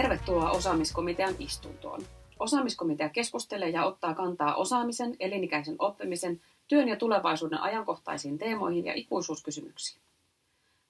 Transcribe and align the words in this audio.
Tervetuloa 0.00 0.50
osaamiskomitean 0.50 1.34
istuntoon. 1.38 2.00
Osaamiskomitea 2.38 3.08
keskustelee 3.08 3.68
ja 3.68 3.84
ottaa 3.84 4.14
kantaa 4.14 4.54
osaamisen, 4.54 5.16
elinikäisen 5.20 5.76
oppimisen, 5.78 6.40
työn 6.68 6.88
ja 6.88 6.96
tulevaisuuden 6.96 7.60
ajankohtaisiin 7.60 8.38
teemoihin 8.38 8.86
ja 8.86 8.92
ikuisuuskysymyksiin. 8.94 10.02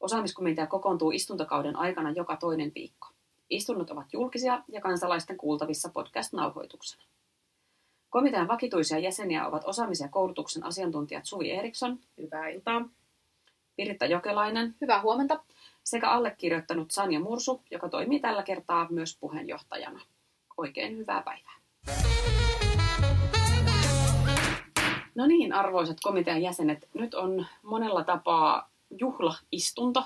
Osaamiskomitea 0.00 0.66
kokoontuu 0.66 1.10
istuntokauden 1.10 1.76
aikana 1.76 2.10
joka 2.10 2.36
toinen 2.36 2.72
viikko. 2.74 3.08
Istunnot 3.50 3.90
ovat 3.90 4.12
julkisia 4.12 4.62
ja 4.68 4.80
kansalaisten 4.80 5.36
kuultavissa 5.36 5.88
podcast-nauhoituksena. 5.88 7.02
Komitean 8.10 8.48
vakituisia 8.48 8.98
jäseniä 8.98 9.46
ovat 9.46 9.62
osaamisen 9.64 10.04
ja 10.04 10.10
koulutuksen 10.10 10.64
asiantuntijat 10.64 11.26
Suvi 11.26 11.50
Eriksson, 11.50 11.98
Hyvää 12.18 12.48
iltaa. 12.48 12.88
Piritta 13.76 14.06
Jokelainen 14.06 14.74
Hyvää 14.80 15.02
huomenta. 15.02 15.40
Sekä 15.84 16.10
allekirjoittanut 16.10 16.90
Sanja 16.90 17.20
Mursu, 17.20 17.62
joka 17.70 17.88
toimii 17.88 18.20
tällä 18.20 18.42
kertaa 18.42 18.86
myös 18.90 19.16
puheenjohtajana. 19.20 20.00
Oikein 20.56 20.96
hyvää 20.96 21.22
päivää. 21.22 21.60
No 25.14 25.26
niin, 25.26 25.52
arvoisat 25.52 25.96
komitean 26.02 26.42
jäsenet, 26.42 26.88
nyt 26.94 27.14
on 27.14 27.46
monella 27.62 28.04
tapaa 28.04 28.70
juhlaistunto. 29.00 30.04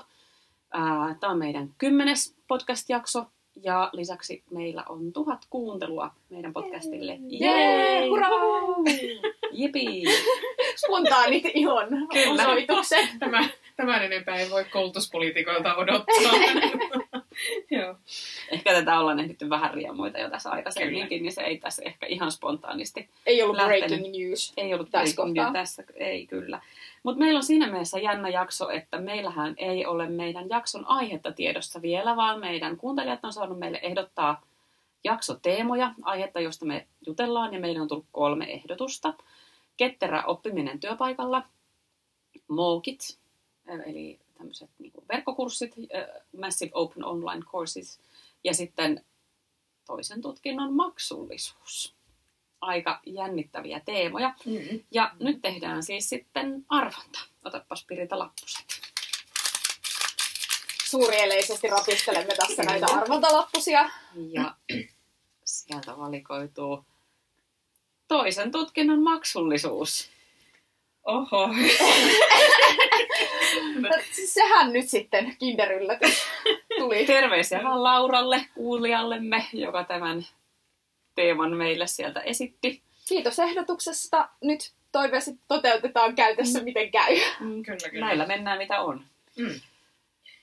Tämä 1.19 1.31
on 1.31 1.37
meidän 1.37 1.69
kymmenes 1.77 2.35
podcast-jakso 2.47 3.25
ja 3.63 3.89
lisäksi 3.93 4.43
meillä 4.51 4.83
on 4.89 5.13
tuhat 5.13 5.45
kuuntelua 5.49 6.11
meidän 6.29 6.53
podcastille. 6.53 7.17
Jee, 7.27 8.07
hurraa! 8.07 8.31
Jipi! 9.51 10.03
Spontaanit 10.75 11.43
ilon 11.55 11.87
Kyllä. 12.13 12.43
osoitukset. 12.43 13.09
Tämä, 13.19 13.49
tämän 13.75 14.03
enempää 14.03 14.35
ei 14.35 14.49
voi 14.49 14.65
koulutuspolitiikoilta 14.65 15.75
odottaa. 15.75 16.31
Joo. 17.71 17.95
Ehkä 18.51 18.73
tätä 18.73 18.99
ollaan 18.99 19.19
ehditty 19.19 19.49
vähän 19.49 19.73
riemuita 19.73 20.19
jo 20.19 20.29
tässä 20.29 20.49
aikaisemminkin, 20.49 21.21
niin 21.23 21.31
se 21.31 21.41
ei 21.41 21.57
tässä 21.57 21.81
ehkä 21.85 22.05
ihan 22.05 22.31
spontaanisti 22.31 23.09
Ei 23.25 23.43
ollut 23.43 23.55
Lähtenyt. 23.55 23.87
breaking 23.87 24.11
news. 24.17 24.53
Ei 24.57 24.73
ollut 24.73 24.91
Tässä 24.91 25.15
breaking 25.15 25.35
kohtaa. 25.37 25.53
news 25.53 25.69
tässä, 25.75 25.83
ei 25.95 26.27
kyllä. 26.27 26.61
Mutta 27.03 27.19
meillä 27.19 27.37
on 27.37 27.43
siinä 27.43 27.67
mielessä 27.67 27.99
jännä 27.99 28.29
jakso, 28.29 28.69
että 28.69 28.97
meillähän 28.97 29.53
ei 29.57 29.85
ole 29.85 30.09
meidän 30.09 30.49
jakson 30.49 30.85
aihetta 30.87 31.31
tiedossa 31.31 31.81
vielä, 31.81 32.15
vaan 32.15 32.39
meidän 32.39 32.77
kuuntelijat 32.77 33.25
on 33.25 33.33
saanut 33.33 33.59
meille 33.59 33.79
ehdottaa 33.83 34.41
jaksoteemoja, 35.03 35.93
aihetta, 36.01 36.39
josta 36.39 36.65
me 36.65 36.87
jutellaan, 37.07 37.53
ja 37.53 37.59
meille 37.59 37.81
on 37.81 37.87
tullut 37.87 38.05
kolme 38.11 38.45
ehdotusta. 38.45 39.13
Ketterä 39.77 40.23
oppiminen 40.23 40.79
työpaikalla, 40.79 41.43
MOOCit, 42.47 42.99
eli 43.67 44.19
tämmöiset 44.37 44.69
niin 44.79 44.93
verkkokurssit, 45.09 45.75
Massive 46.37 46.71
Open 46.73 47.05
Online 47.05 47.41
Courses, 47.41 47.99
ja 48.43 48.53
sitten 48.53 49.05
toisen 49.87 50.21
tutkinnon 50.21 50.73
maksullisuus. 50.73 51.95
Aika 52.61 52.99
jännittäviä 53.05 53.79
teemoja. 53.79 54.33
Mm. 54.45 54.79
Ja 54.91 55.11
nyt 55.19 55.41
tehdään 55.41 55.83
siis 55.83 56.09
sitten 56.09 56.65
arvonta. 56.69 57.19
Otapas 57.43 57.85
Pirita 57.85 58.19
lappuset. 58.19 58.65
Suurieleisesti 60.85 61.67
rapistelemme 61.67 62.35
tässä 62.35 62.63
näitä 62.63 62.85
arvontalappusia. 62.91 63.89
Ja 64.15 64.55
sieltä 65.43 65.97
valikoituu 65.97 66.85
toisen 68.07 68.51
tutkinnon 68.51 69.03
maksullisuus. 69.03 70.09
Oho. 71.05 71.49
Siis 74.11 74.33
Sehän 74.33 74.73
nyt 74.73 74.89
sitten 74.89 75.35
kinderyllätys 75.39 76.27
tuli. 76.77 77.05
Terveisiä 77.05 77.63
vaan 77.63 77.83
Lauralle, 77.83 78.45
kuulijallemme, 78.53 79.45
joka 79.53 79.83
tämän 79.83 80.25
teeman 81.15 81.57
meille 81.57 81.87
sieltä 81.87 82.19
esitti. 82.19 82.81
Kiitos 83.07 83.39
ehdotuksesta. 83.39 84.29
Nyt 84.41 84.71
toiveesti 84.91 85.31
toteutetaan 85.47 86.15
käytössä 86.15 86.63
miten 86.63 86.91
käy. 86.91 87.15
Kyllä, 87.37 87.89
kyllä. 87.91 88.05
Näillä 88.05 88.25
mennään 88.25 88.57
mitä 88.57 88.81
on. 88.81 89.03
Mm. 89.37 89.59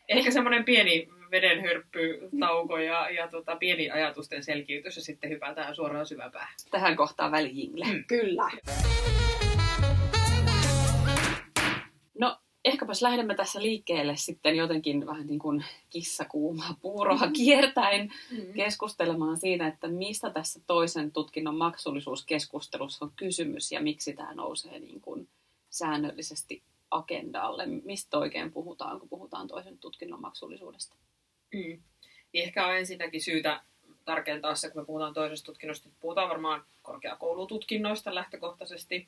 Ehkä 0.08 0.30
semmoinen 0.30 0.64
pieni 0.64 1.08
vedenhörppytauko 1.30 2.78
ja, 2.78 3.10
ja 3.10 3.28
tota, 3.28 3.56
pieni 3.56 3.90
ajatusten 3.90 4.44
selkiytys 4.44 4.96
ja 4.96 5.02
sitten 5.02 5.30
hypätään 5.30 5.74
suoraan 5.74 6.06
syväpäähän. 6.06 6.54
Tähän 6.70 6.96
kohtaan 6.96 7.32
välijingle. 7.32 7.84
Mm. 7.84 8.04
Kyllä. 8.04 8.50
Ehkäpäs 12.64 13.02
lähdemme 13.02 13.34
tässä 13.34 13.62
liikkeelle 13.62 14.16
sitten 14.16 14.56
jotenkin 14.56 15.06
vähän 15.06 15.26
niin 15.26 15.38
kuin 15.38 15.64
kissakuumaa 15.90 16.76
puuroa 16.82 17.28
kiertäen 17.36 18.12
Mm. 18.30 18.52
keskustelemaan 18.52 19.36
siitä, 19.36 19.66
että 19.66 19.88
mistä 19.88 20.30
tässä 20.30 20.60
toisen 20.66 21.12
tutkinnon 21.12 21.56
maksullisuuskeskustelussa 21.56 23.04
on 23.04 23.12
kysymys 23.16 23.72
ja 23.72 23.80
miksi 23.82 24.12
tämä 24.12 24.34
nousee 24.34 24.78
niin 24.78 25.00
kuin 25.00 25.28
säännöllisesti 25.70 26.62
agendalle. 26.90 27.66
Mistä 27.66 28.18
oikein 28.18 28.52
puhutaan, 28.52 29.00
kun 29.00 29.08
puhutaan 29.08 29.48
toisen 29.48 29.78
tutkinnon 29.78 30.20
maksullisuudesta? 30.20 30.96
Mm. 31.54 31.82
Niin 32.32 32.44
ehkä 32.44 32.66
on 32.66 32.76
ensinnäkin 32.76 33.20
syytä 33.22 33.60
tarkentaa 34.04 34.54
se, 34.54 34.70
kun 34.70 34.82
me 34.82 34.86
puhutaan 34.86 35.14
toisesta 35.14 35.46
tutkinnosta, 35.46 35.88
puhutaan 36.00 36.28
varmaan 36.28 36.64
korkeakoulututkinnoista 36.82 38.14
lähtökohtaisesti, 38.14 39.06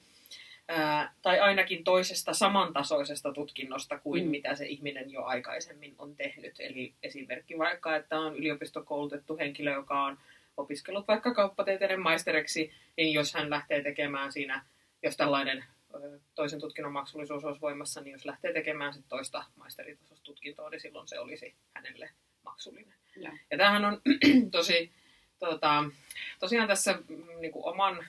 ää, 0.68 1.12
tai 1.22 1.40
ainakin 1.40 1.84
toisesta 1.84 2.32
samantasoisesta 2.32 3.32
tutkinnosta 3.32 3.98
kuin 3.98 4.24
Mm. 4.24 4.30
mitä 4.30 4.54
se 4.54 4.66
ihminen 4.66 5.10
jo 5.10 5.24
aikaisemmin 5.24 5.94
on 5.98 6.16
tehnyt. 6.16 6.54
Eli 6.58 6.94
esimerkki 7.02 7.58
vaikka, 7.58 7.96
että 7.96 8.18
on 8.18 8.36
yliopistokoulutettu 8.36 9.36
henkilö, 9.38 9.72
joka 9.72 10.04
on 10.04 10.18
opiskellut 10.56 11.08
vaikka 11.08 11.34
kauppatieteiden 11.34 12.00
maisteriksi, 12.00 12.72
niin 12.96 13.12
jos 13.12 13.34
hän 13.34 13.50
lähtee 13.50 13.82
tekemään 13.82 14.32
siinä, 14.32 14.64
jos 15.02 15.16
tällainen 15.16 15.64
toisen 16.34 16.60
tutkinnon 16.60 16.92
maksullisuus 16.92 17.44
olisi 17.44 17.60
voimassa, 17.60 18.00
niin 18.00 18.12
jos 18.12 18.24
lähtee 18.24 18.52
tekemään 18.52 18.94
sit 18.94 19.04
toista 19.08 19.44
maisteritasosta 19.56 20.24
tutkintoa, 20.24 20.70
niin 20.70 20.80
silloin 20.80 21.08
se 21.08 21.18
olisi 21.18 21.54
hänelle 21.74 22.10
maksullinen. 22.42 22.94
Ja. 23.16 23.32
Ja 23.50 23.58
tämähän 23.58 23.84
on 23.84 24.00
tosi, 24.50 24.92
tota, 25.38 25.84
tosiaan 26.40 26.68
tässä 26.68 26.98
mm, 27.08 27.40
niin 27.40 27.52
kuin 27.52 27.64
oman, 27.64 28.06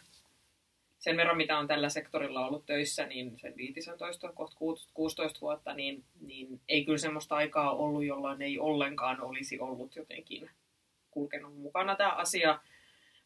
sen 1.05 1.17
verran 1.17 1.37
mitä 1.37 1.57
on 1.57 1.67
tällä 1.67 1.89
sektorilla 1.89 2.47
ollut 2.47 2.65
töissä, 2.65 3.05
niin 3.05 3.39
sen 3.39 3.53
15, 3.57 4.31
kohta 4.31 4.55
16 4.93 5.41
vuotta, 5.41 5.73
niin, 5.73 6.03
niin 6.21 6.61
ei 6.67 6.85
kyllä 6.85 6.97
semmoista 6.97 7.35
aikaa 7.35 7.71
ollut, 7.71 8.05
jolloin 8.05 8.41
ei 8.41 8.59
ollenkaan 8.59 9.21
olisi 9.21 9.59
ollut 9.59 9.95
jotenkin 9.95 10.49
kulkenut 11.11 11.57
mukana 11.57 11.95
tämä 11.95 12.11
asia. 12.11 12.59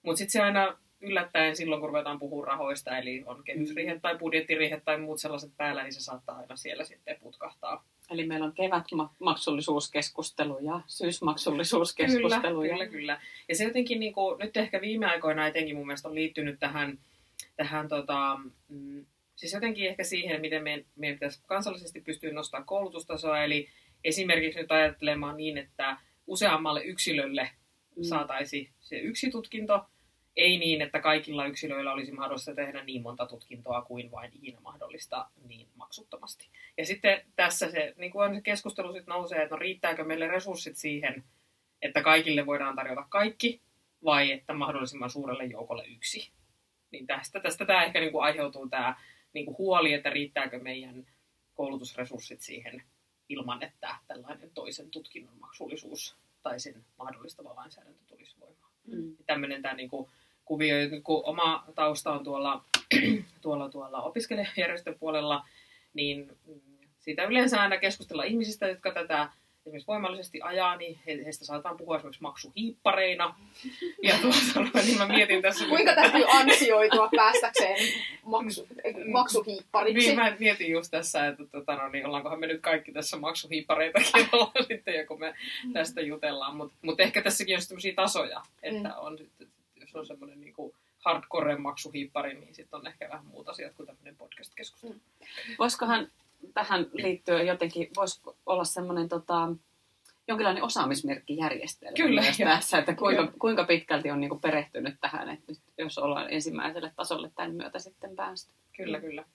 Mutta 0.03 0.17
sitten 0.17 0.31
se 0.31 0.41
aina 0.41 0.77
yllättäen 1.01 1.55
silloin, 1.55 1.81
kun 1.81 1.89
ruvetaan 1.89 2.19
puhua 2.19 2.45
rahoista, 2.45 2.97
eli 2.97 3.23
on 3.25 3.43
kehysriihet 3.43 4.01
tai 4.01 4.17
budjettiriihet 4.17 4.85
tai 4.85 4.97
muut 4.97 5.21
sellaiset 5.21 5.51
päällä, 5.57 5.83
niin 5.83 5.93
se 5.93 6.01
saattaa 6.01 6.37
aina 6.37 6.55
siellä 6.55 6.83
sitten 6.83 7.17
putkahtaa. 7.19 7.85
Eli 8.11 8.27
meillä 8.27 8.45
on 8.45 8.53
kevätmaksullisuuskeskustelu 8.53 10.59
ja 10.61 10.81
syysmaksullisuuskeskustelu. 10.87 12.61
Kyllä, 12.61 12.73
kyllä, 12.73 12.87
kyllä. 12.87 13.21
Ja 13.49 13.55
se 13.55 13.63
jotenkin 13.63 13.99
niin 13.99 14.13
kuin, 14.13 14.39
nyt 14.39 14.57
ehkä 14.57 14.81
viime 14.81 15.05
aikoina 15.05 15.47
etenkin 15.47 15.75
mun 15.75 15.87
mielestä 15.87 16.09
on 16.09 16.15
liittynyt 16.15 16.59
tähän, 16.59 16.99
tähän 17.59 17.87
tota, 17.87 18.39
mm, 18.67 19.05
siis 19.35 19.53
jotenkin 19.53 19.89
ehkä 19.89 20.03
siihen, 20.03 20.41
miten 20.41 20.63
meidän, 20.63 20.85
meidän 20.95 21.15
pitäisi 21.15 21.43
kansallisesti 21.47 22.01
pystyä 22.01 22.33
nostamaan 22.33 22.65
koulutustasoa. 22.65 23.43
Eli 23.43 23.69
esimerkiksi 24.03 24.59
nyt 24.59 24.71
ajattelemaan 24.71 25.37
niin, 25.37 25.57
että 25.57 25.97
useammalle 26.27 26.83
yksilölle 26.83 27.49
Mm. 27.99 28.03
saataisiin 28.03 28.69
se 28.79 28.97
yksi 28.97 29.31
tutkinto, 29.31 29.85
ei 30.35 30.57
niin, 30.57 30.81
että 30.81 30.99
kaikilla 30.99 31.45
yksilöillä 31.45 31.93
olisi 31.93 32.11
mahdollista 32.11 32.55
tehdä 32.55 32.83
niin 32.83 33.01
monta 33.01 33.25
tutkintoa 33.25 33.81
kuin 33.81 34.11
vain 34.11 34.31
ikinä 34.33 34.59
mahdollista 34.59 35.29
niin 35.47 35.67
maksuttomasti. 35.75 36.49
Ja 36.77 36.85
sitten 36.85 37.21
tässä 37.35 37.71
se, 37.71 37.93
niin 37.97 38.11
kuin 38.11 38.35
se 38.35 38.41
keskustelu 38.41 38.93
sitten 38.93 39.11
nousee, 39.11 39.41
että 39.43 39.55
no 39.55 39.59
riittääkö 39.59 40.03
meille 40.03 40.27
resurssit 40.27 40.77
siihen, 40.77 41.23
että 41.81 42.01
kaikille 42.01 42.45
voidaan 42.45 42.75
tarjota 42.75 43.05
kaikki, 43.09 43.61
vai 44.03 44.31
että 44.31 44.53
mahdollisimman 44.53 45.09
suurelle 45.09 45.45
joukolle 45.45 45.85
yksi. 45.87 46.31
Niin 46.91 47.07
tästä, 47.07 47.39
tästä 47.39 47.65
tämä 47.65 47.83
ehkä 47.83 47.99
niin 47.99 48.11
kuin 48.11 48.23
aiheutuu 48.23 48.69
tämä 48.69 48.95
niin 49.33 49.45
kuin 49.45 49.57
huoli, 49.57 49.93
että 49.93 50.09
riittääkö 50.09 50.59
meidän 50.59 51.07
koulutusresurssit 51.53 52.41
siihen 52.41 52.83
ilman, 53.29 53.63
että 53.63 53.95
tällainen 54.07 54.51
toisen 54.53 54.91
tutkinnon 54.91 55.39
maksullisuus 55.39 56.15
tai 56.43 56.59
sen 56.59 56.85
mahdollistava 56.97 57.55
lainsäädäntö 57.55 58.03
tulisi 58.07 58.35
voimaan 58.39 58.69
Mm. 58.91 59.15
tämmöinen 59.25 59.61
tämä 59.61 59.73
niinku 59.73 60.09
kuvio, 60.45 60.75
nyt 60.75 61.03
kun 61.03 61.25
oma 61.25 61.65
tausta 61.75 62.11
on 62.11 62.23
tuolla, 62.23 62.63
tuolla, 63.41 63.69
tuolla 63.69 64.01
opiskelijajärjestön 64.01 64.99
puolella, 64.99 65.47
niin 65.93 66.37
mm, 66.45 66.61
siitä 66.99 67.23
yleensä 67.23 67.61
aina 67.61 67.77
keskustella 67.77 68.23
ihmisistä, 68.23 68.67
jotka 68.67 68.93
tätä 68.93 69.29
esimerkiksi 69.69 69.87
voimallisesti 69.87 70.41
ajaa, 70.41 70.75
niin 70.75 70.99
he, 71.05 71.19
heistä 71.25 71.45
saataan 71.45 71.77
puhua 71.77 71.95
esimerkiksi 71.95 72.21
maksuhiippareina. 72.21 73.35
Ja 74.03 74.15
tuota, 74.21 74.79
niin 74.85 74.97
mä 74.97 75.07
mietin 75.07 75.41
tässä... 75.41 75.65
Kuinka 75.65 75.95
täytyy 75.95 76.23
ansioitua 76.27 77.09
päästäkseen 77.15 77.93
maksu, 78.23 78.67
maksuhiippariksi? 79.11 80.07
Niin, 80.07 80.19
mä 80.19 80.35
mietin 80.39 80.71
just 80.71 80.91
tässä, 80.91 81.27
että 81.27 81.43
tota, 81.45 81.75
no, 81.75 81.89
niin, 81.89 82.05
ollaankohan 82.05 82.39
me 82.39 82.47
nyt 82.47 82.61
kaikki 82.61 82.91
tässä 82.91 83.17
maksuhiippareita 83.17 83.99
kerralla 84.13 84.51
sitten, 84.67 85.07
kun 85.07 85.19
me 85.19 85.35
tästä 85.73 86.01
jutellaan. 86.01 86.55
Mutta 86.55 86.75
mut 86.81 86.99
ehkä 86.99 87.21
tässäkin 87.21 87.55
on 87.55 87.61
sellaisia 87.61 87.93
tasoja, 87.95 88.41
että 88.63 88.97
on, 88.97 89.17
jos 89.81 89.95
on 89.95 90.05
semmoinen 90.05 90.41
niin 90.41 90.53
kuin, 90.53 90.73
hardcore 91.05 91.57
maksuhiippari, 91.57 92.33
niin 92.33 92.55
sitten 92.55 92.79
on 92.79 92.87
ehkä 92.87 93.09
vähän 93.09 93.25
muut 93.25 93.49
asiat 93.49 93.73
kuin 93.73 93.87
tämmöinen 93.87 94.15
podcast-keskustelu. 94.15 94.93
Mm. 94.93 94.99
Voisikohan 95.59 96.07
tähän 96.53 96.85
liittyen 96.93 97.47
jotenkin, 97.47 97.89
voisi 97.95 98.21
olla 98.45 98.63
semmoinen 98.63 99.09
tota, 99.09 99.49
jonkinlainen 100.27 100.63
osaamismerkkijärjestelmä 100.63 101.95
Kyllä, 101.95 102.21
myös 102.21 102.37
tässä, 102.37 102.77
että 102.77 102.95
kuinka, 102.95 103.33
kuinka 103.39 103.63
pitkälti 103.63 104.11
on 104.11 104.19
niinku 104.19 104.39
perehtynyt 104.39 104.95
tähän, 105.01 105.29
että 105.29 105.45
nyt, 105.47 105.59
jos 105.77 105.97
ollaan 105.97 106.33
ensimmäiselle 106.33 106.91
tasolle 106.95 107.31
tämän 107.35 107.55
myötä 107.55 107.79
sitten 107.79 108.15
päästä. 108.15 108.51
Kyllä, 108.77 108.99
kyllä. 108.99 109.25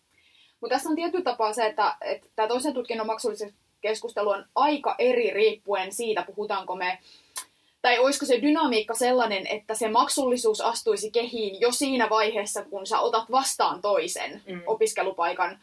Mutta 0.61 0.75
tässä 0.75 0.89
on 0.89 0.97
tietty 0.97 1.23
tapaa 1.23 1.53
se, 1.53 1.67
että, 1.67 1.97
että 2.01 2.29
tämä 2.37 2.49
toisen 2.49 2.75
tutkinnon 2.75 3.07
maksullisen 3.07 3.55
keskustelu 3.81 4.31
on 4.31 4.45
aika 4.55 4.95
eri 4.99 5.31
riippuen 5.31 5.93
siitä, 5.93 6.25
puhutaanko 6.27 6.77
me 6.77 6.99
tai 7.85 7.99
olisiko 7.99 8.27
se 8.27 8.43
dynamiikka 8.43 8.95
sellainen, 8.95 9.47
että 9.47 9.75
se 9.75 9.89
maksullisuus 9.89 10.61
astuisi 10.61 11.11
kehiin 11.11 11.61
jo 11.61 11.73
siinä 11.73 12.11
vaiheessa, 12.11 12.65
kun 12.65 12.87
sä 12.87 13.00
otat 13.00 13.31
vastaan 13.31 13.81
toisen 13.81 14.43
mm. 14.47 14.62
opiskelupaikan, 14.67 15.59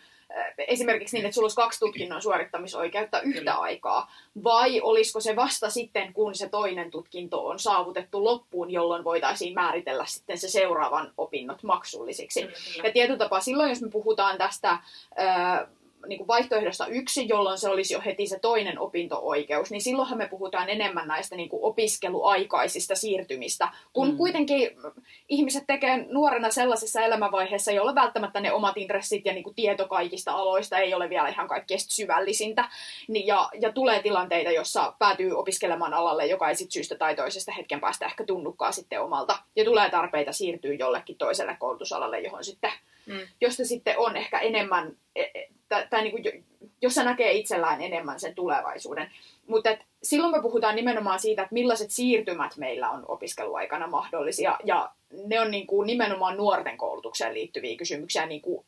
esimerkiksi 0.58 1.18
niin, 1.18 1.26
että 1.26 1.36
sulla 1.36 1.46
olisi 1.46 1.56
kaksi 1.56 1.80
tutkinnon 1.80 2.22
suorittamisoikeutta 2.22 3.22
yhtä 3.22 3.40
Kyllä. 3.40 3.54
aikaa, 3.54 4.12
vai 4.44 4.82
olisiko 4.82 5.20
se 5.20 5.36
vasta 5.36 5.70
sitten, 5.70 6.14
kun 6.14 6.36
se 6.36 6.50
toinen 6.50 6.92
tutkinto 6.92 7.48
on 7.48 7.60
saavutettu 7.60 8.24
loppuun, 8.24 8.72
jolloin 8.72 9.04
voitaisiin 9.04 9.54
määritellä 9.54 10.06
sitten 10.06 10.38
se 10.38 10.50
seuraavan 10.50 11.12
opinnot 11.18 11.64
maksullisiksi. 11.64 12.42
Kyllä. 12.42 12.88
Ja 12.88 12.94
tietyllä 12.94 13.20
tapaa 13.20 13.42
silloin, 13.42 13.70
jos 13.70 13.82
me 13.82 13.90
puhutaan 13.90 14.38
tästä 14.38 14.78
niin 16.08 16.18
kuin 16.18 16.28
vaihtoehdosta 16.28 16.88
yksi, 16.88 17.28
jolloin 17.28 17.58
se 17.58 17.70
olisi 17.70 17.94
jo 17.94 18.02
heti 18.06 18.28
se 18.28 18.40
toinen 18.40 18.80
opinto-oikeus, 18.80 19.72
niin 19.72 19.82
silloinhan 19.82 20.18
me 20.18 20.28
puhutaan 20.28 20.70
enemmän 20.70 21.08
näistä 21.08 21.36
niin 21.36 21.50
kuin 21.50 21.64
opiskeluaikaisista 21.64 22.96
siirtymistä, 22.96 23.70
kun 23.94 24.10
mm. 24.10 24.18
kuitenkin 24.18 24.70
ihmiset 25.30 25.64
tekee 25.68 26.06
nuorena 26.10 26.50
sellaisessa 26.50 27.02
elämänvaiheessa, 27.02 27.72
jolla 27.72 27.96
välttämättä 27.96 28.40
ne 28.40 28.52
omat 28.52 28.78
intressit 28.78 29.26
ja 29.26 29.34
niin 29.34 29.44
kuin 29.44 29.56
tieto 29.56 29.88
kaikista 29.88 30.32
aloista 30.32 30.78
ei 30.78 30.94
ole 30.94 31.10
vielä 31.10 31.30
ihan 31.30 31.48
kaikkein 31.48 31.80
syvällisintä, 31.80 32.70
niin, 33.08 33.28
ja, 33.28 33.50
ja 33.62 33.72
tulee 33.72 34.02
tilanteita, 34.02 34.52
jossa 34.52 34.94
päätyy 35.00 35.32
opiskelemaan 35.32 35.94
alalle, 35.94 36.26
joka 36.26 36.50
ei 36.50 36.56
sit 36.56 36.72
syystä 36.72 36.96
tai 36.96 37.16
toisesta 37.16 37.52
hetken 37.52 37.80
päästä 37.80 38.06
ehkä 38.06 38.24
tunnukkaa 38.24 38.72
sitten 38.72 39.02
omalta, 39.02 39.40
ja 39.56 39.66
tulee 39.66 39.90
tarpeita 39.90 40.32
siirtyä 40.32 40.74
jollekin 40.74 41.18
toiselle 41.18 41.58
koulutusalalle, 41.60 42.20
johon 42.20 42.44
sitten, 42.44 42.72
mm. 43.06 43.20
josta 43.42 43.66
sitten 43.66 44.00
on 44.00 44.18
ehkä 44.18 44.40
enemmän 44.40 44.98
e, 45.16 45.22
e, 45.22 45.50
tai, 45.72 45.88
tai 45.90 46.04
niin 46.04 46.12
kuin, 46.12 46.46
jossa 46.82 47.04
näkee 47.04 47.32
itsellään 47.32 47.82
enemmän 47.82 48.20
sen 48.20 48.36
tulevaisuuden. 48.36 49.12
Mutta 49.48 49.78
silloin 50.04 50.32
me 50.32 50.42
puhutaan 50.42 50.76
nimenomaan 50.76 51.20
siitä, 51.20 51.42
että 51.42 51.54
millaiset 51.54 51.92
siirtymät 51.92 52.58
meillä 52.58 52.90
on 52.90 53.06
opiskeluaikana 53.08 53.88
mahdollisia, 53.88 54.58
ja 54.64 54.92
ne 55.28 55.40
on 55.40 55.52
niin 55.52 55.68
kuin 55.68 55.88
nimenomaan 55.88 56.38
nuorten 56.38 56.78
koulutukseen 56.78 57.34
liittyviä 57.34 57.78
kysymyksiä 57.78 58.26
niin 58.26 58.42
kuin 58.42 58.66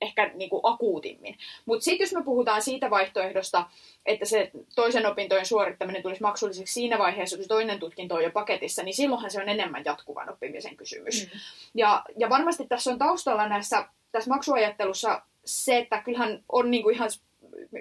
ehkä 0.00 0.30
niin 0.34 0.50
kuin 0.50 0.60
akuutimmin. 0.62 1.36
Mutta 1.66 1.84
sitten 1.84 2.04
jos 2.04 2.12
me 2.12 2.22
puhutaan 2.22 2.62
siitä 2.62 2.90
vaihtoehdosta, 2.90 3.66
että 4.06 4.24
se 4.24 4.50
toisen 4.74 5.06
opintojen 5.06 5.46
suorittaminen 5.46 6.02
tulisi 6.02 6.22
maksulliseksi 6.22 6.74
siinä 6.74 6.98
vaiheessa, 6.98 7.36
kun 7.36 7.44
se 7.44 7.48
toinen 7.48 7.78
tutkinto 7.78 8.14
on 8.14 8.24
jo 8.24 8.30
paketissa, 8.30 8.82
niin 8.82 8.94
silloinhan 8.94 9.30
se 9.30 9.40
on 9.42 9.48
enemmän 9.48 9.82
jatkuvan 9.84 10.30
oppimisen 10.30 10.76
kysymys. 10.76 11.24
Mm. 11.24 11.40
Ja, 11.74 12.02
ja 12.16 12.30
varmasti 12.30 12.66
tässä 12.66 12.90
on 12.90 12.98
taustalla 12.98 13.48
näissä, 13.48 13.88
tässä 14.12 14.30
maksuajattelussa 14.30 15.22
se, 15.44 15.78
että 15.78 16.02
kyllähän 16.02 16.44
on 16.48 16.70
niin 16.70 16.82
kuin 16.82 16.94
ihan 16.94 17.10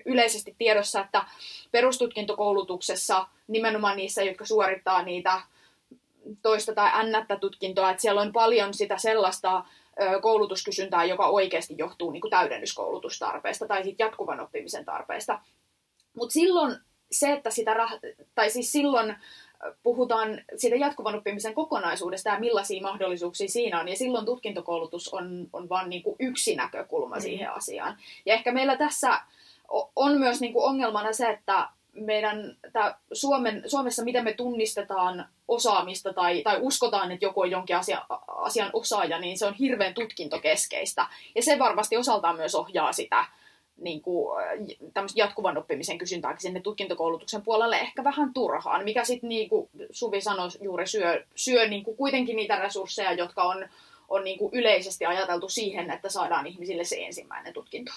yleisesti 0.05 0.55
tiedossa, 0.57 1.01
että 1.01 1.25
perustutkintokoulutuksessa 1.71 3.27
nimenomaan 3.47 3.97
niissä, 3.97 4.23
jotka 4.23 4.45
suorittaa 4.45 5.03
niitä 5.03 5.41
toista 6.41 6.73
tai 6.73 6.91
ännättä 6.93 7.35
tutkintoa, 7.35 7.89
että 7.89 8.01
siellä 8.01 8.21
on 8.21 8.33
paljon 8.33 8.73
sitä 8.73 8.97
sellaista 8.97 9.65
koulutuskysyntää, 10.21 11.03
joka 11.03 11.27
oikeasti 11.27 11.75
johtuu 11.77 12.11
niin 12.11 12.21
kuin 12.21 12.31
täydennyskoulutustarpeesta 12.31 13.67
tai 13.67 13.83
siitä 13.83 14.03
jatkuvan 14.03 14.39
oppimisen 14.39 14.85
tarpeesta. 14.85 15.39
Mutta 16.13 16.33
silloin 16.33 16.75
se, 17.11 17.31
että 17.31 17.49
sitä 17.49 17.73
rah- 17.73 18.25
tai 18.35 18.49
siis 18.49 18.71
silloin 18.71 19.15
puhutaan 19.83 20.41
siitä 20.57 20.75
jatkuvan 20.75 21.15
oppimisen 21.15 21.53
kokonaisuudesta 21.53 22.29
ja 22.29 22.39
millaisia 22.39 22.81
mahdollisuuksia 22.81 23.47
siinä 23.47 23.79
on. 23.79 23.87
Ja 23.87 23.95
silloin 23.95 24.25
tutkintokoulutus 24.25 25.09
on, 25.13 25.47
on 25.53 25.69
vain 25.69 25.89
niin 25.89 26.03
yksi 26.19 26.55
näkökulma 26.55 27.15
mm. 27.15 27.21
siihen 27.21 27.51
asiaan. 27.51 27.97
Ja 28.25 28.33
ehkä 28.33 28.51
meillä 28.51 28.77
tässä 28.77 29.21
on 29.95 30.19
myös 30.19 30.41
niin 30.41 30.53
kuin 30.53 30.65
ongelmana 30.65 31.13
se, 31.13 31.29
että 31.29 31.69
meidän 31.93 32.57
tää 32.73 32.97
Suomen, 33.13 33.63
Suomessa, 33.67 34.03
miten 34.03 34.23
me 34.23 34.33
tunnistetaan 34.33 35.25
osaamista 35.47 36.13
tai, 36.13 36.41
tai 36.41 36.57
uskotaan, 36.61 37.11
että 37.11 37.25
joku 37.25 37.41
on 37.41 37.51
jonkin 37.51 37.75
asia, 37.75 38.05
asian 38.27 38.69
osaaja, 38.73 39.19
niin 39.19 39.37
se 39.37 39.45
on 39.45 39.53
hirveän 39.53 39.93
tutkintokeskeistä. 39.93 41.07
Ja 41.35 41.43
se 41.43 41.59
varmasti 41.59 41.97
osaltaan 41.97 42.35
myös 42.35 42.55
ohjaa 42.55 42.93
sitä 42.93 43.25
niin 43.81 44.01
kuin, 44.01 44.43
jatkuvan 45.15 45.57
oppimisen 45.57 45.97
kysyntääkin 45.97 46.41
sinne 46.41 46.61
tutkintokoulutuksen 46.61 47.41
puolelle 47.41 47.77
ehkä 47.77 48.03
vähän 48.03 48.33
turhaan, 48.33 48.83
mikä 48.83 49.03
sitten 49.03 49.29
niin 49.29 49.49
kuin 49.49 49.69
Suvi 49.91 50.21
sanoi 50.21 50.49
juuri 50.61 50.87
syö, 50.87 51.25
syö 51.35 51.67
niin 51.67 51.83
kuin 51.83 51.97
kuitenkin 51.97 52.35
niitä 52.35 52.55
resursseja, 52.55 53.13
jotka 53.13 53.43
on, 53.43 53.65
on 54.09 54.23
niin 54.23 54.37
kuin 54.37 54.53
yleisesti 54.53 55.05
ajateltu 55.05 55.49
siihen, 55.49 55.91
että 55.91 56.09
saadaan 56.09 56.47
ihmisille 56.47 56.83
se 56.83 57.05
ensimmäinen 57.05 57.53
tutkinto. 57.53 57.91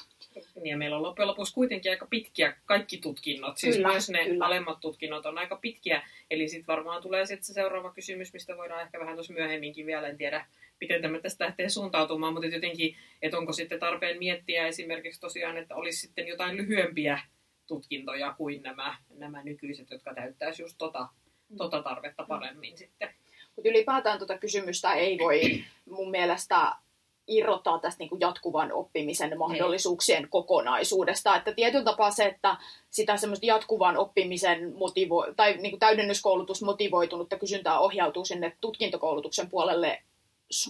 Niin, 0.55 0.67
ja 0.67 0.77
meillä 0.77 0.97
on 0.97 1.03
loppujen 1.03 1.29
lopuksi 1.29 1.55
kuitenkin 1.55 1.93
aika 1.93 2.07
pitkiä 2.07 2.57
kaikki 2.65 2.99
tutkinnot, 2.99 3.59
siis 3.59 3.77
kyllä, 3.77 3.89
myös 3.89 4.11
ne 4.11 4.25
kyllä. 4.25 4.47
alemmat 4.47 4.81
tutkinnot 4.81 5.27
on 5.27 5.39
aika 5.39 5.57
pitkiä, 5.57 6.03
eli 6.31 6.49
sitten 6.49 6.67
varmaan 6.67 7.03
tulee 7.03 7.27
sitten 7.27 7.45
se 7.45 7.53
seuraava 7.53 7.93
kysymys, 7.93 8.33
mistä 8.33 8.57
voidaan 8.57 8.83
ehkä 8.83 9.01
vähän 9.01 9.15
tuossa 9.15 9.33
myöhemminkin 9.33 9.87
vielä, 9.87 10.09
en 10.09 10.19
tiedä 10.19 10.47
miten 10.83 11.03
tämä 11.03 11.21
tästä 11.21 11.45
lähtee 11.45 11.69
suuntautumaan, 11.69 12.33
mutta 12.33 12.49
jotenkin, 12.49 12.97
että 13.23 13.39
onko 13.39 13.53
sitten 13.53 13.81
tarpeen 13.81 14.19
miettiä 14.19 14.67
esimerkiksi 14.67 15.21
tosiaan, 15.21 15.57
että 15.57 15.75
olisi 15.75 16.01
sitten 16.01 16.29
jotain 16.29 16.57
lyhyempiä 16.57 17.21
tutkintoja 17.67 18.35
kuin 18.39 18.63
nämä, 18.63 18.97
nämä 19.11 19.43
nykyiset, 19.43 19.91
jotka 19.91 20.15
täyttäisi 20.15 20.63
just 20.63 20.75
tota, 20.79 21.09
tota 21.57 21.83
tarvetta 21.83 22.25
paremmin 22.29 22.79
sitten. 22.79 23.15
Mutta 23.57 23.69
ylipäätään 23.69 24.19
tuota 24.19 24.39
kysymystä 24.39 24.93
ei 24.93 25.19
voi 25.19 25.65
mun 25.91 26.11
mielestä 26.11 26.77
irrottaa 27.27 27.79
tästä 27.79 27.99
niin 27.99 28.09
kuin 28.09 28.21
jatkuvan 28.21 28.73
oppimisen 28.73 29.39
mahdollisuuksien 29.39 30.23
ei. 30.23 30.29
kokonaisuudesta. 30.31 31.37
Että 31.37 31.53
tietyllä 31.53 31.85
tapaa 31.85 32.11
se, 32.11 32.25
että 32.25 32.57
sitä 32.91 33.17
semmoista 33.17 33.47
jatkuvan 33.47 33.97
oppimisen 33.97 34.73
motivo- 34.75 35.35
tai 35.37 35.57
niin 35.57 35.71
kuin 35.71 35.81
täydennyskoulutus 35.81 36.63
motivoitunutta 36.63 37.39
kysyntää 37.39 37.79
ohjautuu 37.79 38.25
sinne 38.25 38.57
tutkintokoulutuksen 38.61 39.51
puolelle 39.51 40.03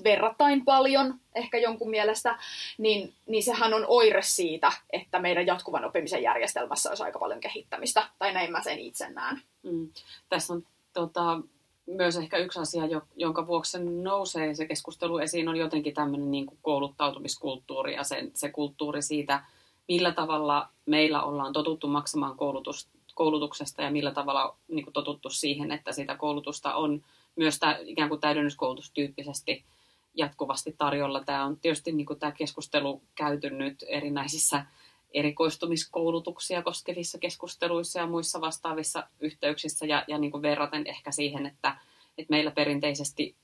verrattain 0.04 0.64
paljon, 0.64 1.20
ehkä 1.34 1.58
jonkun 1.58 1.90
mielestä, 1.90 2.38
niin, 2.78 3.12
niin 3.26 3.42
sehän 3.42 3.74
on 3.74 3.84
oire 3.88 4.22
siitä, 4.22 4.72
että 4.90 5.18
meidän 5.18 5.46
jatkuvan 5.46 5.84
oppimisen 5.84 6.22
järjestelmässä 6.22 6.88
olisi 6.88 7.02
aika 7.02 7.18
paljon 7.18 7.40
kehittämistä, 7.40 8.08
tai 8.18 8.32
näin 8.32 8.52
mä 8.52 8.62
sen 8.62 8.78
itse 8.78 9.10
näen. 9.10 9.42
Mm. 9.62 9.88
Tässä 10.28 10.52
on 10.52 10.62
tota, 10.92 11.40
myös 11.86 12.16
ehkä 12.16 12.38
yksi 12.38 12.58
asia, 12.58 12.82
jonka 13.16 13.46
vuoksi 13.46 13.78
nousee 14.02 14.54
se 14.54 14.66
keskustelu 14.66 15.18
esiin, 15.18 15.48
on 15.48 15.56
jotenkin 15.56 15.94
tämmöinen 15.94 16.30
niin 16.30 16.46
kuin 16.46 16.58
kouluttautumiskulttuuri 16.62 17.94
ja 17.94 18.04
se, 18.04 18.30
se 18.34 18.50
kulttuuri 18.50 19.02
siitä, 19.02 19.44
millä 19.88 20.12
tavalla 20.12 20.68
meillä 20.86 21.22
ollaan 21.22 21.52
totuttu 21.52 21.88
maksamaan 21.88 22.36
koulutus, 22.36 22.88
koulutuksesta 23.14 23.82
ja 23.82 23.90
millä 23.90 24.10
tavalla 24.10 24.56
niin 24.68 24.84
kuin 24.84 24.94
totuttu 24.94 25.30
siihen, 25.30 25.72
että 25.72 25.92
sitä 25.92 26.16
koulutusta 26.16 26.74
on 26.74 27.04
myös 27.36 27.58
tämä 27.58 27.78
ikään 27.82 28.08
kuin 28.08 28.20
täydennyskoulutustyyppisesti 28.20 29.64
jatkuvasti 30.14 30.74
tarjolla. 30.78 31.24
Tämä 31.24 31.44
on 31.44 31.56
tietysti 31.56 31.92
niin 31.92 32.06
kuin 32.06 32.18
tämä 32.18 32.32
keskustelu 32.32 33.02
käyty 33.14 33.50
nyt 33.50 33.84
erinäisissä 33.88 34.66
erikoistumiskoulutuksia 35.14 36.62
koskevissa 36.62 37.18
keskusteluissa 37.18 37.98
ja 37.98 38.06
muissa 38.06 38.40
vastaavissa 38.40 39.08
yhteyksissä 39.20 39.86
ja, 39.86 40.04
ja 40.08 40.18
niin 40.18 40.30
kuin 40.30 40.42
verraten 40.42 40.86
ehkä 40.86 41.10
siihen, 41.10 41.46
että, 41.46 41.76
että 42.18 42.30
meillä 42.30 42.50
perinteisesti 42.50 43.36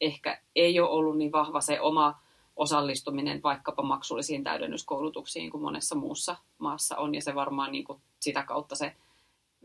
ehkä 0.00 0.40
ei 0.56 0.80
ole 0.80 0.90
ollut 0.90 1.18
niin 1.18 1.32
vahva 1.32 1.60
se 1.60 1.80
oma 1.80 2.20
osallistuminen 2.56 3.42
vaikkapa 3.42 3.82
maksullisiin 3.82 4.44
täydennyskoulutuksiin 4.44 5.50
kuin 5.50 5.62
monessa 5.62 5.94
muussa 5.94 6.36
maassa 6.58 6.96
on 6.96 7.14
ja 7.14 7.22
se 7.22 7.34
varmaan 7.34 7.72
niin 7.72 7.84
kuin 7.84 8.00
sitä 8.20 8.42
kautta 8.42 8.74
se 8.74 8.96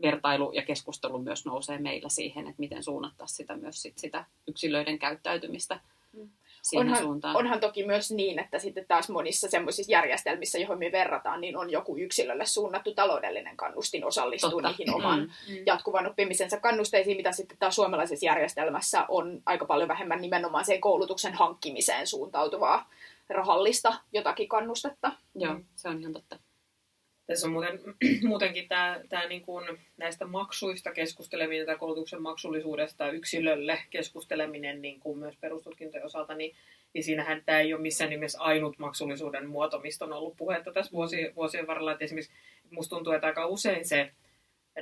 vertailu 0.02 0.52
ja 0.52 0.62
keskustelu 0.62 1.18
myös 1.18 1.46
nousee 1.46 1.78
meillä 1.78 2.08
siihen, 2.08 2.46
että 2.46 2.60
miten 2.60 2.82
suunnattaa 2.82 3.26
sitä 3.26 3.56
myös 3.56 3.82
sit 3.82 3.98
sitä 3.98 4.24
yksilöiden 4.46 4.98
käyttäytymistä. 4.98 5.80
Mm. 6.12 6.30
Siihen 6.62 6.86
onhan, 6.88 7.02
suuntaan. 7.02 7.36
onhan 7.36 7.60
toki 7.60 7.86
myös 7.86 8.10
niin, 8.10 8.38
että 8.38 8.58
sitten 8.58 8.84
taas 8.88 9.08
monissa 9.08 9.48
semmoisissa 9.48 9.92
järjestelmissä, 9.92 10.58
johon 10.58 10.78
me 10.78 10.92
verrataan, 10.92 11.40
niin 11.40 11.56
on 11.56 11.70
joku 11.70 11.96
yksilölle 11.96 12.46
suunnattu 12.46 12.94
taloudellinen 12.94 13.56
kannustin 13.56 14.04
osallistua 14.04 14.50
Totta. 14.50 14.68
niihin 14.68 14.94
oman 14.94 15.20
Mm. 15.20 15.54
Mm. 15.54 15.62
jatkuvan 15.66 16.06
oppimisensa 16.06 16.60
kannusteisiin, 16.60 17.16
mitä 17.16 17.32
sitten 17.32 17.58
taas 17.58 17.74
suomalaisessa 17.76 18.26
järjestelmässä 18.26 19.04
on 19.08 19.42
aika 19.46 19.64
paljon 19.64 19.88
vähemmän 19.88 20.20
nimenomaan 20.20 20.64
sen 20.64 20.80
koulutuksen 20.80 21.34
hankkimiseen 21.34 22.06
suuntautuvaa 22.06 22.88
rahallista 23.28 23.94
jotakin 24.12 24.48
kannustetta. 24.48 25.12
Joo, 25.34 25.54
Mm. 25.54 25.64
se 25.76 25.88
on 25.88 26.00
ihan 26.00 26.12
totta. 26.12 26.38
Tässä 27.26 27.46
on 27.46 27.52
muuten, 27.52 27.80
muutenkin 28.28 28.68
tämä, 28.68 29.00
tämä 29.08 29.26
niin 29.26 29.42
kuin 29.42 29.78
näistä 29.96 30.26
maksuista 30.26 30.92
keskusteleminen 30.92 31.66
tai 31.66 31.76
koulutuksen 31.78 32.22
maksullisuudesta 32.22 33.10
yksilölle 33.10 33.78
keskusteleminen 33.90 34.82
niin 34.82 35.00
kuin 35.00 35.18
myös 35.18 35.36
perustutkintojen 35.40 36.06
osalta, 36.06 36.34
niin, 36.34 36.54
niin 36.92 37.04
siinähän 37.04 37.42
tämä 37.46 37.60
ei 37.60 37.74
ole 37.74 37.82
missään 37.82 38.10
nimessä 38.10 38.40
ainut 38.40 38.78
maksullisuuden 38.78 39.48
muoto, 39.48 39.78
mistä 39.78 40.04
on 40.04 40.12
ollut 40.12 40.36
puhetta 40.36 40.72
tässä 40.72 40.92
vuosien, 40.92 41.34
vuosien 41.36 41.66
varrella. 41.66 41.92
Että 41.92 42.04
esimerkiksi 42.04 42.32
musta 42.70 42.96
tuntuu, 42.96 43.12
että 43.12 43.26
aika 43.26 43.46
usein 43.46 43.84
se 43.88 44.12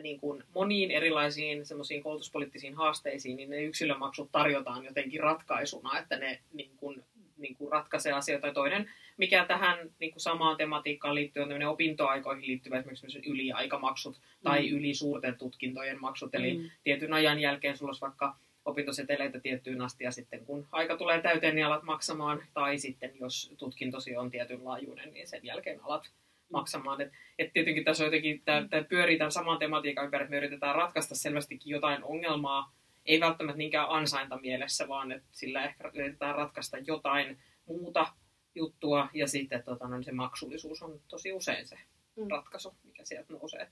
niin 0.03 0.21
kuin 0.21 0.45
moniin 0.55 0.91
erilaisiin 0.91 1.67
semmoisiin 1.67 2.03
koulutuspoliittisiin 2.03 2.75
haasteisiin, 2.75 3.37
niin 3.37 3.51
ne 3.51 3.63
yksilömaksut 3.63 4.33
tarjotaan 4.33 4.85
jotenkin 4.85 5.21
ratkaisuna, 5.21 5.99
että 5.99 6.17
ne 6.17 6.41
niin 6.53 6.71
kuin, 6.77 7.05
niin 7.41 7.57
kuin 7.57 7.73
ratkaisee 7.73 8.13
asioita. 8.13 8.47
Ja 8.47 8.53
toinen 8.53 8.91
mikä 9.17 9.45
tähän 9.45 9.91
niin 9.99 10.11
kuin 10.13 10.21
samaan 10.21 10.57
tematiikkaan 10.57 11.15
liittyy, 11.15 11.43
on 11.43 11.63
opintoaikoihin 11.63 12.47
liittyvä 12.47 12.79
esimerkiksi 12.79 13.23
yliaikamaksut 13.27 14.21
tai 14.43 14.71
Mm. 14.71 14.77
yli 14.77 14.95
suurten 14.95 15.39
tutkintojen 15.39 16.01
maksut. 16.01 16.35
Eli 16.35 16.59
Mm. 16.59 16.71
tietyn 16.85 17.13
ajan 17.13 17.41
jälkeen 17.41 17.77
sulla 17.77 17.89
olisi 17.91 18.01
vaikka 18.01 18.37
opintoseteleitä 18.65 19.41
tiettyyn 19.41 19.81
asti 19.83 20.05
ja 20.05 20.11
sitten 20.11 20.45
kun 20.47 20.67
aika 20.73 20.97
tulee 20.97 21.23
täyteen, 21.23 21.55
niin 21.55 21.67
alat 21.67 21.83
maksamaan. 21.83 22.43
Tai 22.55 22.79
sitten 22.79 23.13
jos 23.21 23.53
tutkintosi 23.59 24.17
on 24.17 24.31
tietyn 24.31 24.65
laajuinen, 24.65 25.13
niin 25.13 25.29
sen 25.29 25.41
jälkeen 25.45 25.81
alat 25.85 26.11
maksamaan. 26.53 27.01
Et, 27.01 27.13
et 27.39 27.53
tietenkin 27.53 27.85
tässä 27.85 28.05
on 28.05 28.07
jotenkin, 28.07 28.43
tämä, 28.45 28.67
pyörii 28.89 29.19
tämän 29.19 29.33
saman 29.33 29.59
tematiikan 29.59 30.05
ympäri, 30.05 30.23
että 30.25 30.31
me 30.31 30.37
yritetään 30.37 30.75
ratkaista 30.75 31.15
selvästikin 31.15 31.71
jotain 31.71 32.05
ongelmaa, 32.05 32.73
ei 33.11 33.21
välttämättä 33.21 33.59
niinkään 33.59 33.91
ansainta 33.91 34.39
mielessä, 34.39 34.89
vaan 34.89 35.13
että 35.13 35.29
sillä 35.31 35.65
ehkä 35.65 35.91
yritetään 35.95 36.35
ratkaista 36.35 36.79
jotain 36.79 37.39
muuta 37.67 38.07
juttua, 38.55 39.09
ja 39.15 39.27
sitten 39.27 39.63
tota, 39.63 39.89
no, 39.89 40.03
se 40.03 40.13
maksullisuus 40.13 40.83
on 40.83 41.01
tosi 41.09 41.33
usein 41.33 41.67
se 41.67 41.77
Mm. 42.17 42.31
ratkaisu, 42.31 42.75
mikä 42.85 43.05
sieltä 43.05 43.33
nousee. 43.33 43.69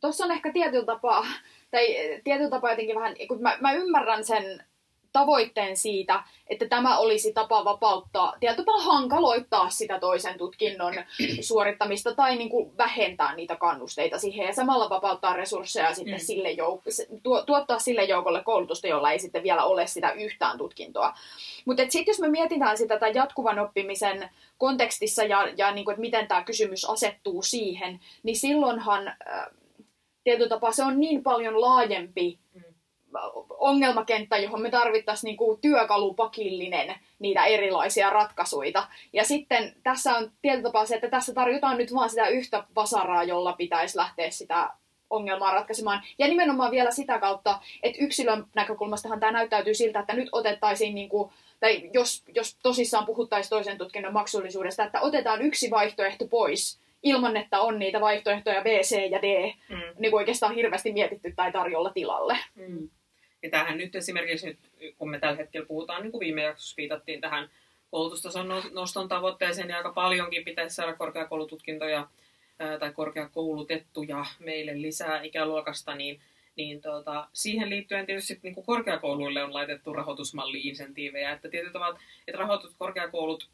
Tuossa 0.00 0.24
on 0.24 0.30
ehkä 0.30 0.52
tietyllä 0.52 0.86
tapaa, 0.86 1.26
tai 1.70 1.96
eh, 1.96 2.20
tietyllä 2.24 2.50
tapaa 2.50 2.70
jotenkin 2.70 2.96
vähän, 2.96 3.16
kun 3.28 3.42
mä, 3.42 3.58
mä 3.60 3.72
ymmärrän 3.72 4.24
sen 4.24 4.64
tavoitteen 5.14 5.76
siitä, 5.76 6.22
että 6.46 6.66
tämä 6.68 6.98
olisi 6.98 7.32
tapa 7.32 7.64
vapauttaa, 7.64 8.34
tietyllä 8.40 8.64
tapaa 8.64 8.80
hankaloittaa 8.80 9.70
sitä 9.70 9.98
toisen 9.98 10.38
tutkinnon 10.38 10.94
suorittamista 11.48 12.14
tai 12.14 12.36
niin 12.36 12.50
kuin 12.50 12.76
vähentää 12.78 13.34
niitä 13.34 13.56
kannusteita 13.56 14.18
siihen 14.18 14.46
ja 14.46 14.54
samalla 14.54 14.90
vapauttaa 14.90 15.32
resursseja 15.36 15.94
sitten 15.94 16.14
Mm. 16.14 16.20
sille 16.20 16.48
jouk- 16.52 17.18
tuo, 17.22 17.42
tuottaa 17.42 17.78
sille 17.78 18.04
joukolle 18.04 18.42
koulutusta, 18.44 18.86
jolla 18.86 19.12
ei 19.12 19.18
sitten 19.18 19.42
vielä 19.42 19.64
ole 19.64 19.86
sitä 19.86 20.12
yhtään 20.12 20.58
tutkintoa. 20.58 21.14
Mutta 21.64 21.82
sitten 21.88 22.12
jos 22.12 22.20
me 22.20 22.28
mietitään 22.28 22.78
sitä 22.78 22.98
tämän 22.98 23.14
jatkuvan 23.14 23.58
oppimisen 23.58 24.30
kontekstissa 24.58 25.24
ja, 25.24 25.48
ja 25.56 25.72
niin 25.72 25.84
kuin, 25.84 25.92
että 25.92 26.00
miten 26.00 26.26
tämä 26.28 26.44
kysymys 26.44 26.84
asettuu 26.84 27.42
siihen, 27.42 28.00
niin 28.22 28.36
silloinhan 28.36 29.08
äh, 29.08 29.14
tietyllä 30.24 30.48
tapaa 30.48 30.72
se 30.72 30.84
on 30.84 31.00
niin 31.00 31.22
paljon 31.22 31.60
laajempi 31.60 32.38
Mm. 32.54 32.73
Ongelmakenttä, 33.58 34.38
johon 34.38 34.62
me 34.62 34.70
tarvittaisiin 34.70 35.28
niinku 35.28 35.58
työkalupakillinen 35.60 36.94
niitä 37.18 37.44
erilaisia 37.44 38.10
ratkaisuja. 38.10 38.86
Ja 39.12 39.24
sitten 39.24 39.76
tässä 39.82 40.16
on 40.16 40.30
tietyllä 40.42 40.68
tapaa 40.68 40.86
se, 40.86 40.94
että 40.94 41.08
tässä 41.08 41.34
tarjotaan 41.34 41.78
nyt 41.78 41.94
vaan 41.94 42.10
sitä 42.10 42.28
yhtä 42.28 42.64
vasaraa, 42.74 43.24
jolla 43.24 43.52
pitäisi 43.52 43.98
lähteä 43.98 44.30
sitä 44.30 44.70
ongelmaa 45.10 45.54
ratkaisemaan. 45.54 46.02
Ja 46.18 46.28
nimenomaan 46.28 46.70
vielä 46.70 46.90
sitä 46.90 47.18
kautta, 47.18 47.58
että 47.82 48.04
yksilön 48.04 48.46
näkökulmastahan 48.54 49.20
tämä 49.20 49.32
näyttäytyy 49.32 49.74
siltä, 49.74 50.00
että 50.00 50.12
nyt 50.12 50.28
otettaisiin, 50.32 50.94
niin 50.94 51.08
kuin, 51.08 51.30
tai 51.60 51.90
jos, 51.92 52.24
jos 52.34 52.56
tosissaan 52.62 53.06
puhuttaisiin 53.06 53.50
toisen 53.50 53.78
tutkinnon 53.78 54.12
maksullisuudesta, 54.12 54.84
että 54.84 55.00
otetaan 55.00 55.42
yksi 55.42 55.70
vaihtoehto 55.70 56.26
pois 56.26 56.80
ilman, 57.02 57.36
että 57.36 57.60
on 57.60 57.78
niitä 57.78 58.00
vaihtoehtoja 58.00 58.62
B, 58.62 58.66
C 58.66 59.10
ja 59.10 59.22
D 59.22 59.52
Mm. 59.68 59.80
niin 59.98 60.10
kuin 60.10 60.20
oikeastaan 60.20 60.54
hirveästi 60.54 60.92
mietitty 60.92 61.32
tai 61.36 61.52
tarjolla 61.52 61.90
tilalle. 61.90 62.38
Mm. 62.54 62.88
Ja 63.44 63.50
tämähän 63.50 63.78
nyt 63.78 63.96
esimerkiksi, 63.96 64.46
nyt, 64.46 64.58
kun 64.98 65.10
me 65.10 65.18
tällä 65.18 65.36
hetkellä 65.36 65.66
puhutaan, 65.66 66.02
niin 66.02 66.12
kuin 66.12 66.20
viime 66.20 66.42
jaksossa 66.42 66.76
viitattiin 66.76 67.20
tähän 67.20 67.50
koulutustason 67.90 68.48
no- 68.48 68.70
noston 68.72 69.08
tavoitteeseen, 69.08 69.66
niin 69.66 69.76
aika 69.76 69.92
paljonkin 69.92 70.44
pitäisi 70.44 70.76
saada 70.76 70.96
korkeakoulututkintoja 70.96 72.08
tai 72.80 72.92
korkeakoulutettuja 72.92 74.24
meille 74.38 74.82
lisää 74.82 75.22
ikäluokasta, 75.22 75.94
niin, 75.94 76.20
niin 76.56 76.80
tota, 76.80 77.28
siihen 77.32 77.70
liittyen 77.70 78.06
tietysti 78.06 78.40
niin 78.42 78.54
kuin 78.54 78.66
korkeakouluille 78.66 79.44
on 79.44 79.54
laitettu 79.54 79.92
rahoitusmalli-insentiivejä, 79.92 81.32
että 81.32 81.48
tietyllä 81.48 81.72
tavalla, 81.72 81.98
että 82.28 82.38
rahoitut 82.38 82.74
korkeakoulut 82.78 83.48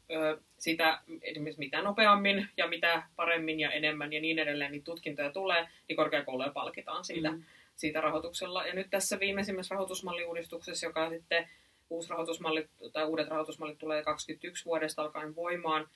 sitä 0.57 0.99
esimerkiksi 1.21 1.59
mitä 1.59 1.81
nopeammin 1.81 2.47
ja 2.57 2.67
mitä 2.67 3.03
paremmin 3.15 3.59
ja 3.59 3.71
enemmän 3.71 4.13
ja 4.13 4.21
niin 4.21 4.39
edelleen 4.39 4.71
niin 4.71 4.83
tutkintoja 4.83 5.31
tulee, 5.31 5.67
niin 5.87 5.97
korkeakouluja 5.97 6.51
palkitaan 6.51 7.05
siitä 7.05 7.31
Mm. 7.31 7.43
Siitä 7.81 8.01
rahoituksella. 8.01 8.67
Ja 8.67 8.73
nyt 8.73 8.87
tässä 8.89 9.19
viimeisimmässä 9.19 9.75
rahoitusmalliuudistuksessa, 9.75 10.85
joka 10.85 11.09
sitten 11.09 11.49
uusi 11.89 12.09
rahoitusmalli, 12.09 12.69
tai 12.93 13.05
uudet 13.05 13.27
rahoitusmallit 13.27 13.77
tulee 13.77 14.03
21 14.03 14.65
vuodesta 14.65 15.01
alkaen 15.01 15.35
voimaan, 15.35 15.89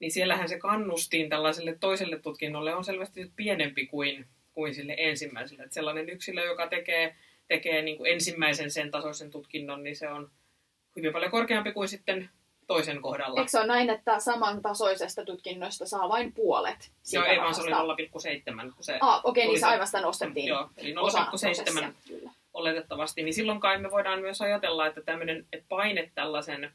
niin 0.00 0.10
siellähän 0.10 0.48
se 0.48 0.58
kannustin 0.58 1.28
tällaiselle 1.28 1.76
toiselle 1.80 2.18
tutkinnolle 2.18 2.74
on 2.74 2.84
selvästi 2.84 3.32
pienempi 3.36 3.86
kuin, 3.86 4.26
kuin 4.52 4.74
sille 4.74 4.94
ensimmäiselle. 4.98 5.62
Että 5.62 5.74
sellainen 5.74 6.08
yksilö, 6.08 6.44
joka 6.44 6.66
tekee, 6.66 7.16
tekee 7.48 7.82
niin 7.82 7.96
kuin 7.96 8.12
ensimmäisen 8.12 8.70
sen 8.70 8.90
tasoisen 8.90 9.30
tutkinnon, 9.30 9.82
niin 9.82 9.96
se 9.96 10.08
on 10.08 10.30
hyvin 10.96 11.12
paljon 11.12 11.30
korkeampi 11.30 11.72
kuin 11.72 11.88
sitten 11.88 12.30
toisen 12.68 13.02
kohdalla. 13.02 13.40
Eikö 13.40 13.50
se 13.50 13.58
ole 13.58 13.66
näin, 13.66 13.90
että 13.90 14.20
samantasoisesta 14.20 15.24
tutkinnosta 15.24 15.86
saa 15.86 16.08
vain 16.08 16.32
puolet 16.32 16.92
Joo, 17.12 17.24
ei 17.24 17.38
vaan 17.38 17.54
se 17.54 17.62
oli 17.62 17.70
rahasta? 17.70 18.02
0,7, 18.66 18.72
kun 18.74 18.84
se 18.84 18.98
Ah, 19.00 19.20
okei, 19.24 19.44
tuli 19.44 19.54
niin 19.54 19.60
se 19.60 19.66
aivan 19.66 19.86
sitä 19.86 20.00
nostettiin. 20.00 20.46
Joo, 20.46 20.70
eli 20.76 20.94
osana 20.96 21.24
0,7 21.24 21.28
prosessia, 21.28 21.92
kyllä. 22.08 22.30
oletettavasti, 22.54 23.22
niin 23.22 23.34
silloin 23.34 23.60
kai 23.60 23.78
me 23.78 23.90
voidaan 23.90 24.20
myös 24.20 24.40
ajatella, 24.42 24.86
että 24.86 25.00
tämmöinen 25.00 25.46
että 25.52 25.66
paine 25.68 26.10
tällaisen 26.14 26.72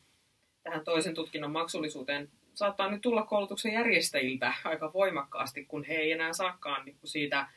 tähän 0.63 0.83
toisen 0.83 1.13
tutkinnon 1.13 1.51
maksullisuuteen 1.51 2.29
saattaa 2.53 2.91
nyt 2.91 3.01
tulla 3.01 3.23
koulutuksen 3.23 3.73
järjestäjiltä 3.73 4.53
aika 4.63 4.93
voimakkaasti, 4.93 5.65
kun 5.65 5.83
he 5.83 5.93
ei 5.93 6.11
enää 6.11 6.33
saakaan 6.33 6.85
niin 6.85 6.97
kuin 6.99 7.09
siitä 7.09 7.47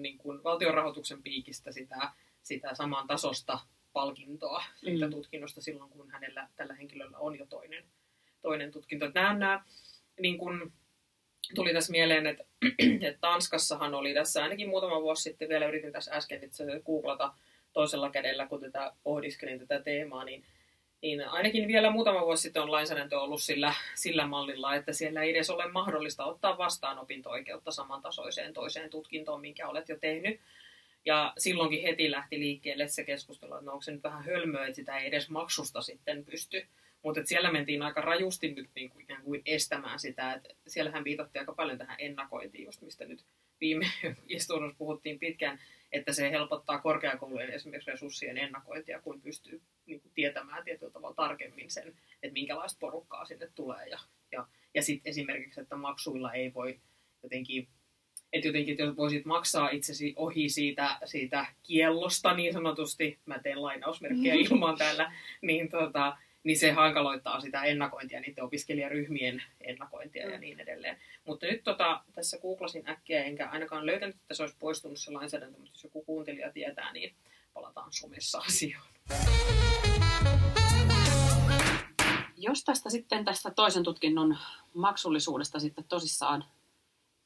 niin 0.00 0.18
kuin 0.18 0.44
valtionrahoituksen 0.44 1.22
piikistä 1.22 1.72
sitä, 1.72 2.10
sitä 2.42 2.74
saman 2.74 3.06
tasosta 3.06 3.58
palkintoa 3.96 4.64
siitä 4.76 5.06
Mm. 5.06 5.10
tutkinnosta 5.10 5.60
silloin, 5.60 5.90
kun 5.90 6.10
hänellä, 6.10 6.48
tällä 6.56 6.74
henkilöllä 6.74 7.18
on 7.18 7.38
jo 7.38 7.46
toinen, 7.46 7.84
toinen 8.42 8.72
tutkinto. 8.72 9.10
Nämä, 9.14 9.34
nämä 9.34 9.64
niin 10.20 10.38
kuin, 10.38 10.72
tuli 11.54 11.72
tässä 11.72 11.92
mieleen, 11.92 12.26
että, 12.26 12.44
että 13.08 13.20
Tanskassahan 13.20 13.94
oli 13.94 14.14
tässä 14.14 14.42
ainakin 14.42 14.68
muutama 14.68 15.02
vuosi 15.02 15.22
sitten, 15.22 15.48
vielä 15.48 15.66
yritin 15.66 15.92
tässä 15.92 16.14
äsken 16.14 16.44
itse 16.44 16.64
googlata 16.86 17.32
toisella 17.72 18.10
kädellä, 18.10 18.46
kun 18.46 18.60
tätä 18.60 18.92
pohdiskelin 19.02 19.58
tätä 19.58 19.80
teemaa, 19.80 20.24
niin, 20.24 20.44
niin 21.02 21.28
ainakin 21.28 21.68
vielä 21.68 21.90
muutama 21.90 22.26
vuosi 22.26 22.42
sitten 22.42 22.62
on 22.62 22.72
lainsäädäntö 22.72 23.20
ollut 23.20 23.42
sillä, 23.42 23.74
sillä 23.94 24.26
mallilla, 24.26 24.74
että 24.74 24.92
siellä 24.92 25.22
ei 25.22 25.30
edes 25.30 25.50
ole 25.50 25.72
mahdollista 25.72 26.24
ottaa 26.24 26.58
vastaan 26.58 26.98
opinto-oikeutta 26.98 27.70
samantasoiseen 27.70 28.52
toiseen 28.52 28.90
tutkintoon, 28.90 29.40
minkä 29.40 29.68
olet 29.68 29.88
jo 29.88 29.96
tehnyt. 29.98 30.40
Ja 31.06 31.32
silloinkin 31.38 31.82
heti 31.82 32.10
lähti 32.10 32.38
liikkeelle 32.38 32.88
se 32.88 33.04
keskustelu, 33.04 33.54
että 33.54 33.64
no 33.64 33.72
onko 33.72 33.82
se 33.82 33.92
nyt 33.92 34.02
vähän 34.02 34.24
hölmöä, 34.24 34.66
että 34.66 34.76
sitä 34.76 34.98
ei 34.98 35.06
edes 35.06 35.30
maksusta 35.30 35.82
sitten 35.82 36.24
pysty. 36.24 36.66
Mutta 37.02 37.20
siellä 37.24 37.52
mentiin 37.52 37.82
aika 37.82 38.00
rajusti 38.00 38.54
nyt 38.54 38.70
niin 38.74 38.90
kuin 38.90 39.02
ikään 39.02 39.22
kuin 39.22 39.42
estämään 39.44 40.00
sitä. 40.00 40.32
Että 40.32 40.48
siellähän 40.66 41.04
viitattiin 41.04 41.40
aika 41.40 41.54
paljon 41.54 41.78
tähän 41.78 41.96
ennakointiin, 41.98 42.64
just 42.64 42.82
mistä 42.82 43.04
nyt 43.04 43.24
viime 43.60 43.86
istunnossa 44.28 44.78
puhuttiin 44.78 45.18
pitkään, 45.18 45.60
että 45.92 46.12
se 46.12 46.30
helpottaa 46.30 46.78
korkeakoulujen 46.78 47.50
esimerkiksi 47.50 47.90
resurssien 47.90 48.38
ennakointia, 48.38 49.00
kun 49.00 49.22
pystyy 49.22 49.62
niin 49.86 50.00
kuin 50.00 50.12
tietämään 50.14 50.64
tietyllä 50.64 50.92
tavalla 50.92 51.14
tarkemmin 51.14 51.70
sen, 51.70 51.88
että 52.22 52.32
minkälaista 52.32 52.78
porukkaa 52.80 53.24
sinne 53.24 53.48
tulee. 53.54 53.86
Ja, 53.88 53.98
ja, 54.32 54.46
ja 54.74 54.82
sitten 54.82 55.10
esimerkiksi, 55.10 55.60
että 55.60 55.76
maksuilla 55.76 56.32
ei 56.32 56.54
voi 56.54 56.80
jotenkin 57.22 57.68
että 58.36 58.48
jotenkin 58.48 58.72
että 58.72 58.82
jos 58.82 58.96
voisit 58.96 59.24
maksaa 59.24 59.68
itsesi 59.68 60.12
ohi 60.16 60.48
siitä, 60.48 60.98
siitä 61.04 61.46
kiellosta 61.62 62.34
niin 62.34 62.52
sanotusti, 62.52 63.18
mä 63.26 63.38
teen 63.38 63.62
lainausmerkkejä 63.62 64.34
ilman 64.34 64.78
täällä, 64.78 65.12
niin, 65.40 65.68
tota, 65.68 66.16
niin 66.44 66.58
se 66.58 66.72
hankaloittaa 66.72 67.40
sitä 67.40 67.62
ennakointia, 67.62 68.20
niiden 68.20 68.44
opiskelijaryhmien 68.44 69.42
ennakointia 69.60 70.30
ja 70.30 70.38
niin 70.38 70.60
edelleen. 70.60 70.96
Mutta 71.24 71.46
nyt 71.46 71.64
tota, 71.64 72.00
tässä 72.14 72.38
googlasin 72.38 72.88
äkkiä, 72.88 73.24
enkä 73.24 73.48
ainakaan 73.48 73.86
löytänyt, 73.86 74.16
että 74.16 74.34
se 74.34 74.42
olisi 74.42 74.56
poistunut 74.58 74.98
se 74.98 75.10
lainsäädäntö, 75.10 75.58
mutta 75.58 75.72
jos 75.74 75.84
joku 75.84 76.04
kuuntelija 76.04 76.52
tietää, 76.52 76.92
niin 76.92 77.14
palataan 77.54 77.92
somessa 77.92 78.38
asiaan. 78.38 78.86
jos 82.36 82.64
tästä 82.64 82.90
sitten 82.90 83.24
tästä 83.24 83.50
toisen 83.50 83.82
tutkinnon 83.82 84.38
maksullisuudesta 84.74 85.60
sitten 85.60 85.84
tosissaan 85.84 86.44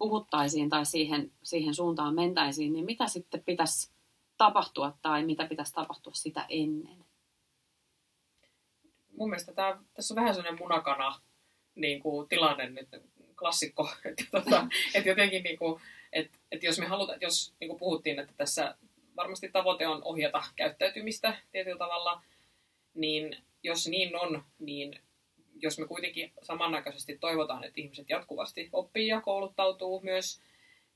puhuttaisiin 0.01 0.71
tai 0.71 0.87
siihen, 0.87 1.33
siihen 1.43 1.75
suuntaan 1.75 2.15
mentäisiin, 2.15 2.73
niin 2.73 2.85
mitä 2.85 3.07
sitten 3.07 3.43
pitäisi 3.43 3.91
tapahtua 4.37 4.93
tai 5.03 5.25
mitä 5.25 5.47
pitäisi 5.47 5.75
tapahtua 5.75 6.15
sitä 6.15 6.47
ennen? 6.49 7.05
Mun 9.17 9.31
mielestä 9.31 9.53
tää, 9.53 9.79
tässä 9.95 10.15
on 10.15 10.17
vähän 10.17 10.35
sellainen 10.35 10.61
munakana 10.61 11.21
niin 11.75 12.01
kuin, 12.03 12.29
tilanne 12.29 12.71
nyt, 12.71 12.89
klassikko. 13.39 13.91
Että, 14.05 14.25
tota, 14.31 14.67
että 14.95 15.09
jotenkin, 15.09 15.43
niin 15.43 15.59
kuin, 15.59 15.81
että, 16.13 16.39
että 16.53 16.67
jos 16.67 16.79
me 16.79 16.87
halutaan, 16.87 17.19
jos 17.21 17.55
niin 17.61 17.69
kuin 17.69 17.79
puhuttiin, 17.79 18.19
että 18.19 18.35
tässä 18.37 18.75
varmasti 19.17 19.49
tavoite 19.49 19.87
on 19.87 20.05
ohjata 20.05 20.45
käyttäytymistä 20.57 21.37
tietyllä 21.53 21.79
tavalla, 21.79 22.23
niin 22.95 23.37
jos 23.63 23.87
niin 23.87 24.17
on, 24.17 24.45
niin 24.59 25.01
jos 25.63 25.79
me 25.79 25.87
kuitenkin 25.87 26.33
samanaikaisesti 26.43 27.19
toivotaan, 27.19 27.65
että 27.65 27.81
ihmiset 27.81 28.11
jatkuvasti 28.11 28.69
oppii 28.73 29.07
ja 29.07 29.21
kouluttautuu 29.21 30.01
myös, 30.01 30.41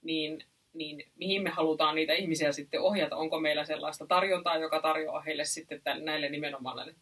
niin, 0.02 0.44
niin 0.72 1.10
mihin 1.16 1.42
me 1.42 1.50
halutaan 1.50 1.94
niitä 1.94 2.12
ihmisiä 2.12 2.52
sitten 2.52 2.80
ohjata? 2.80 3.16
Onko 3.16 3.40
meillä 3.40 3.64
sellaista 3.64 4.06
tarjontaa, 4.06 4.58
joka 4.58 4.80
tarjoaa 4.80 5.20
heille 5.20 5.44
sitten 5.44 5.80
näille 6.00 6.28
nimenomaan 6.28 6.76
näille 6.76 6.94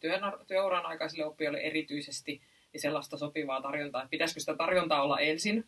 työuran 0.47 0.87
aikaisille 0.87 1.27
oppijoille 1.27 1.59
erityisesti 1.59 2.41
niin 2.73 2.81
sellaista 2.81 3.17
sopivaa 3.17 3.63
tarjontaa? 3.63 4.03
Että 4.03 4.11
pitäisikö 4.11 4.41
sitä 4.41 4.57
tarjontaa 4.57 5.03
olla 5.03 5.21
ensin? 5.21 5.65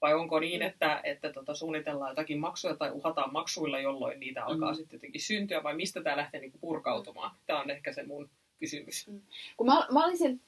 Vai 0.00 0.14
onko 0.14 0.40
niin, 0.40 0.62
että, 0.62 1.00
että 1.04 1.32
tota, 1.32 1.54
suunnitellaan 1.54 2.10
jotakin 2.10 2.38
maksuja 2.38 2.76
tai 2.76 2.90
uhataan 2.90 3.32
maksuilla, 3.32 3.80
jolloin 3.80 4.20
niitä 4.20 4.44
alkaa 4.44 4.72
mm. 4.72 4.76
sitten 4.76 4.96
jotenkin 4.96 5.20
syntyä? 5.20 5.62
Vai 5.62 5.76
mistä 5.76 6.02
tämä 6.02 6.16
lähtee 6.16 6.40
niin 6.40 6.52
purkautumaan? 6.60 7.36
Tämä 7.46 7.60
on 7.60 7.70
ehkä 7.70 7.92
se 7.92 8.02
mun 8.02 8.30
kysymys. 8.60 9.08
Mm. 9.08 9.20
Kun 9.56 9.66
mä, 9.66 9.86
mä 9.92 10.04
olisin 10.04 10.40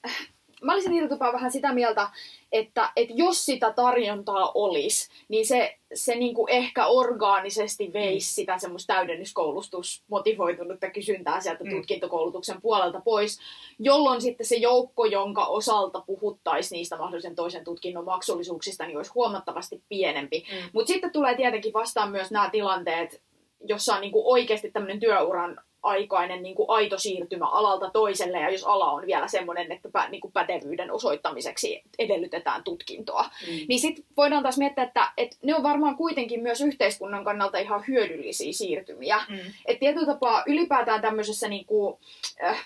mä 0.62 0.72
olisin 0.72 0.92
Iltupaa 0.92 1.32
vähän 1.32 1.52
sitä 1.52 1.72
mieltä, 1.72 2.08
että, 2.52 2.92
että 2.96 3.14
jos 3.16 3.44
sitä 3.44 3.72
tarjontaa 3.72 4.52
olisi, 4.54 5.08
niin 5.28 5.46
se, 5.46 5.78
se 5.94 6.14
niinku 6.14 6.46
ehkä 6.50 6.86
orgaanisesti 6.86 7.92
veisi 7.92 8.32
mm. 8.32 8.34
sitä 8.34 8.58
semmoista 8.58 8.94
täydennyskoulutus 8.94 10.02
motivoitunutta 10.08 10.90
kysyntää 10.90 11.40
sieltä 11.40 11.64
mm. 11.64 11.70
tutkintokoulutuksen 11.70 12.62
puolelta 12.62 13.00
pois, 13.00 13.38
jolloin 13.78 14.20
sitten 14.20 14.46
se 14.46 14.56
joukko, 14.56 15.04
jonka 15.04 15.46
osalta 15.46 16.02
puhuttaisiin 16.06 16.76
niistä 16.76 16.96
mahdollisen 16.96 17.34
toisen 17.34 17.64
tutkinnon 17.64 18.04
maksullisuuksista, 18.04 18.86
niin 18.86 18.96
olisi 18.96 19.12
huomattavasti 19.14 19.82
pienempi. 19.88 20.44
Mm. 20.52 20.70
Mutta 20.72 20.92
sitten 20.92 21.12
tulee 21.12 21.36
tietenkin 21.36 21.72
vastaan 21.72 22.10
myös 22.10 22.30
nämä 22.30 22.50
tilanteet, 22.50 23.22
jossa 23.64 23.94
on 23.94 24.00
niinku 24.00 24.32
oikeasti 24.32 24.70
tämmöinen 24.70 25.00
työuran 25.00 25.60
aikainen 25.82 26.42
niin 26.42 26.54
kuin 26.54 26.70
aito 26.70 26.98
siirtymä 26.98 27.46
alalta 27.46 27.90
toiselle, 27.90 28.40
ja 28.40 28.50
jos 28.50 28.64
ala 28.64 28.90
on 28.90 29.06
vielä 29.06 29.28
semmoinen, 29.28 29.72
että 29.72 29.88
pä, 29.92 30.08
niin 30.08 30.20
kuin 30.20 30.32
pätevyyden 30.32 30.92
osoittamiseksi 30.92 31.82
edellytetään 31.98 32.64
tutkintoa, 32.64 33.22
mm. 33.22 33.66
niin 33.68 33.80
sitten 33.80 34.04
voidaan 34.16 34.42
taas 34.42 34.58
miettiä, 34.58 34.84
että, 34.84 35.12
että 35.16 35.36
ne 35.42 35.54
on 35.54 35.62
varmaan 35.62 35.96
kuitenkin 35.96 36.42
myös 36.42 36.60
yhteiskunnan 36.60 37.24
kannalta 37.24 37.58
ihan 37.58 37.84
hyödyllisiä 37.88 38.52
siirtymiä. 38.52 39.20
Mm. 39.28 39.38
Että 39.66 39.80
tietyllä 39.80 40.06
tapaa 40.06 40.42
ylipäätään 40.46 41.00
tämmöisessä 41.00 41.48
niin 41.48 41.66
kuin, 41.66 41.96
äh, 42.44 42.64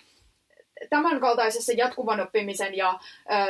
tämän 0.90 1.20
kaltaisessa 1.20 1.72
jatkuvan 1.72 2.20
oppimisen 2.20 2.76
ja 2.76 2.98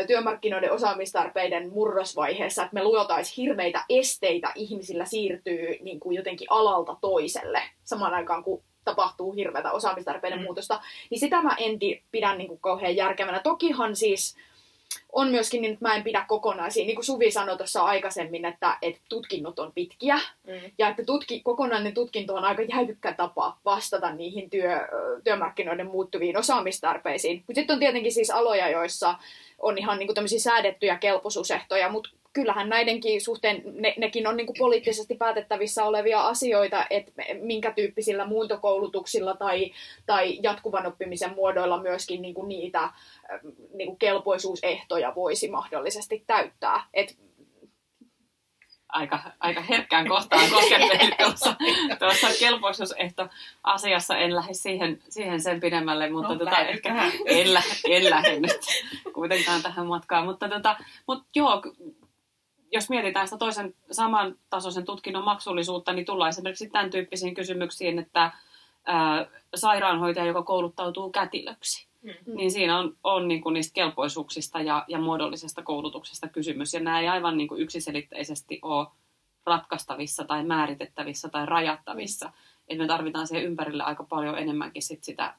ö, 0.00 0.06
työmarkkinoiden 0.06 0.72
osaamistarpeiden 0.72 1.72
murrosvaiheessa, 1.72 2.62
että 2.62 2.74
me 2.74 2.84
luotaisiin 2.84 3.36
hirveitä 3.36 3.84
esteitä 3.88 4.52
ihmisillä 4.54 5.04
siirtyy 5.04 5.76
niin 5.80 6.00
kuin 6.00 6.16
jotenkin 6.16 6.46
alalta 6.50 6.96
toiselle 7.00 7.62
samaan 7.84 8.14
aikaan, 8.14 8.44
kun 8.44 8.62
tapahtuu 8.86 9.32
hirveätä 9.32 9.72
osaamistarpeiden 9.72 10.38
mm. 10.38 10.44
muutosta, 10.44 10.80
niin 11.10 11.20
sitä 11.20 11.42
mä 11.42 11.56
en 11.58 11.78
pidä 12.10 12.34
niin 12.34 12.48
kuin 12.48 12.60
kauhean 12.60 12.96
järkevänä. 12.96 13.40
Tokihan 13.40 13.96
siis 13.96 14.36
on 15.12 15.30
myöskin 15.30 15.62
niin, 15.62 15.72
että 15.72 15.88
mä 15.88 15.94
en 15.94 16.02
pidä 16.02 16.24
kokonaisia. 16.28 16.86
Niin 16.86 16.94
kuin 16.94 17.04
Suvi 17.04 17.30
sanoi 17.30 17.56
tuossa 17.56 17.82
aikaisemmin, 17.82 18.44
että, 18.44 18.78
että 18.82 19.00
tutkinnot 19.08 19.58
on 19.58 19.72
pitkiä 19.72 20.16
mm. 20.46 20.70
ja 20.78 20.88
että 20.88 21.04
tutki, 21.04 21.40
kokonainen 21.40 21.94
tutkinto 21.94 22.34
on 22.34 22.44
aika 22.44 22.62
jäykkä 22.62 23.12
tapa 23.12 23.56
vastata 23.64 24.12
niihin 24.12 24.50
työ, 24.50 24.88
työmarkkinoiden 25.24 25.86
muuttuviin 25.86 26.38
osaamistarpeisiin. 26.38 27.44
Mutta 27.46 27.60
sitten 27.60 27.74
on 27.74 27.80
tietenkin 27.80 28.12
siis 28.12 28.30
aloja, 28.30 28.68
joissa 28.68 29.14
on 29.58 29.78
ihan 29.78 29.98
niin 29.98 30.14
kuin 30.14 30.40
säädettyjä 30.40 30.98
kelpoisuusehtoja, 30.98 31.88
mutta 31.88 32.10
kyllähän 32.36 32.68
näidenkin 32.68 33.20
suhteen, 33.20 33.62
ne, 33.64 33.94
nekin 33.98 34.26
on 34.26 34.36
niin 34.36 34.46
kuin 34.46 34.56
poliittisesti 34.58 35.14
päätettävissä 35.14 35.84
olevia 35.84 36.20
asioita, 36.20 36.86
että 36.90 37.12
minkä 37.40 37.72
tyyppisillä 37.72 38.26
muuntokoulutuksilla 38.26 39.34
tai, 39.34 39.72
tai 40.06 40.38
jatkuvan 40.42 40.86
oppimisen 40.86 41.34
muodoilla 41.34 41.82
myöskin 41.82 42.22
niin 42.22 42.34
kuin 42.34 42.48
niitä 42.48 42.90
niin 43.74 43.86
kuin 43.86 43.98
kelpoisuusehtoja 43.98 45.14
voisi 45.14 45.48
mahdollisesti 45.48 46.24
täyttää. 46.26 46.84
Et 46.94 47.16
aika, 48.88 49.20
aika 49.40 49.60
herkkään 49.60 50.08
kohtaan 50.08 50.50
koskettelit 50.50 51.16
tuossa, 51.24 51.56
tuossa 51.98 52.26
kelpoisuusehto-asiassa. 52.38 54.16
En 54.16 54.34
lähde 54.34 54.54
siihen, 54.54 55.02
siihen 55.08 55.40
sen 55.40 55.60
pidemmälle, 55.60 56.10
mutta 56.10 56.32
no, 56.32 56.38
tota, 56.38 56.58
ehkä 56.58 57.10
en, 57.26 57.54
lä, 57.54 57.62
en 57.90 58.10
lähde 58.10 58.40
nyt 58.40 58.60
kuitenkaan 59.12 59.62
tähän 59.62 59.86
matkaan. 59.86 60.24
Mutta, 60.24 60.48
tota, 60.48 60.76
mutta 61.06 61.24
joo, 61.34 61.62
jos 62.72 62.90
mietitään 62.90 63.26
sitä 63.26 63.38
toisen 63.38 63.74
samantasoisen 63.90 64.84
tutkinnon 64.84 65.24
maksullisuutta, 65.24 65.92
niin 65.92 66.06
tullaan 66.06 66.28
esimerkiksi 66.28 66.70
tämän 66.70 66.90
tyyppisiin 66.90 67.34
kysymyksiin, 67.34 67.98
että 67.98 68.32
ää, 68.84 69.26
sairaanhoitaja, 69.54 70.26
joka 70.26 70.42
kouluttautuu 70.42 71.10
kätilöksi, 71.10 71.86
mm. 72.02 72.34
niin 72.34 72.50
siinä 72.50 72.78
on, 72.78 72.96
on 73.04 73.28
niin 73.28 73.40
kuin 73.40 73.52
niistä 73.52 73.74
kelpoisuuksista 73.74 74.60
ja, 74.60 74.84
ja 74.88 74.98
muodollisesta 74.98 75.62
koulutuksesta 75.62 76.28
kysymys. 76.28 76.74
Ja 76.74 76.80
nämä 76.80 77.00
ei 77.00 77.08
aivan 77.08 77.36
niin 77.36 77.48
kuin 77.48 77.60
yksiselitteisesti 77.60 78.58
ole 78.62 78.86
ratkaistavissa 79.46 80.24
tai 80.24 80.44
määritettävissä 80.44 81.28
tai 81.28 81.46
rajattavissa. 81.46 82.26
Mm. 82.26 82.32
Että 82.68 82.82
me 82.82 82.88
tarvitaan 82.88 83.26
siihen 83.26 83.44
ympärille 83.44 83.82
aika 83.82 84.04
paljon 84.04 84.38
enemmänkin 84.38 84.82
sit 84.82 85.04
sitä 85.04 85.34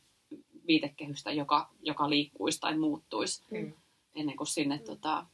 viitekehystä, 0.67 1.31
joka, 1.31 1.69
joka 1.81 2.09
liikkuisi 2.09 2.59
tai 2.59 2.77
muuttuisi 2.77 3.43
mm. 3.51 3.73
ennen 4.15 4.37
kuin 4.37 4.47
sinne 4.47 4.77
mm. 4.77 4.83
tota, 4.83 5.25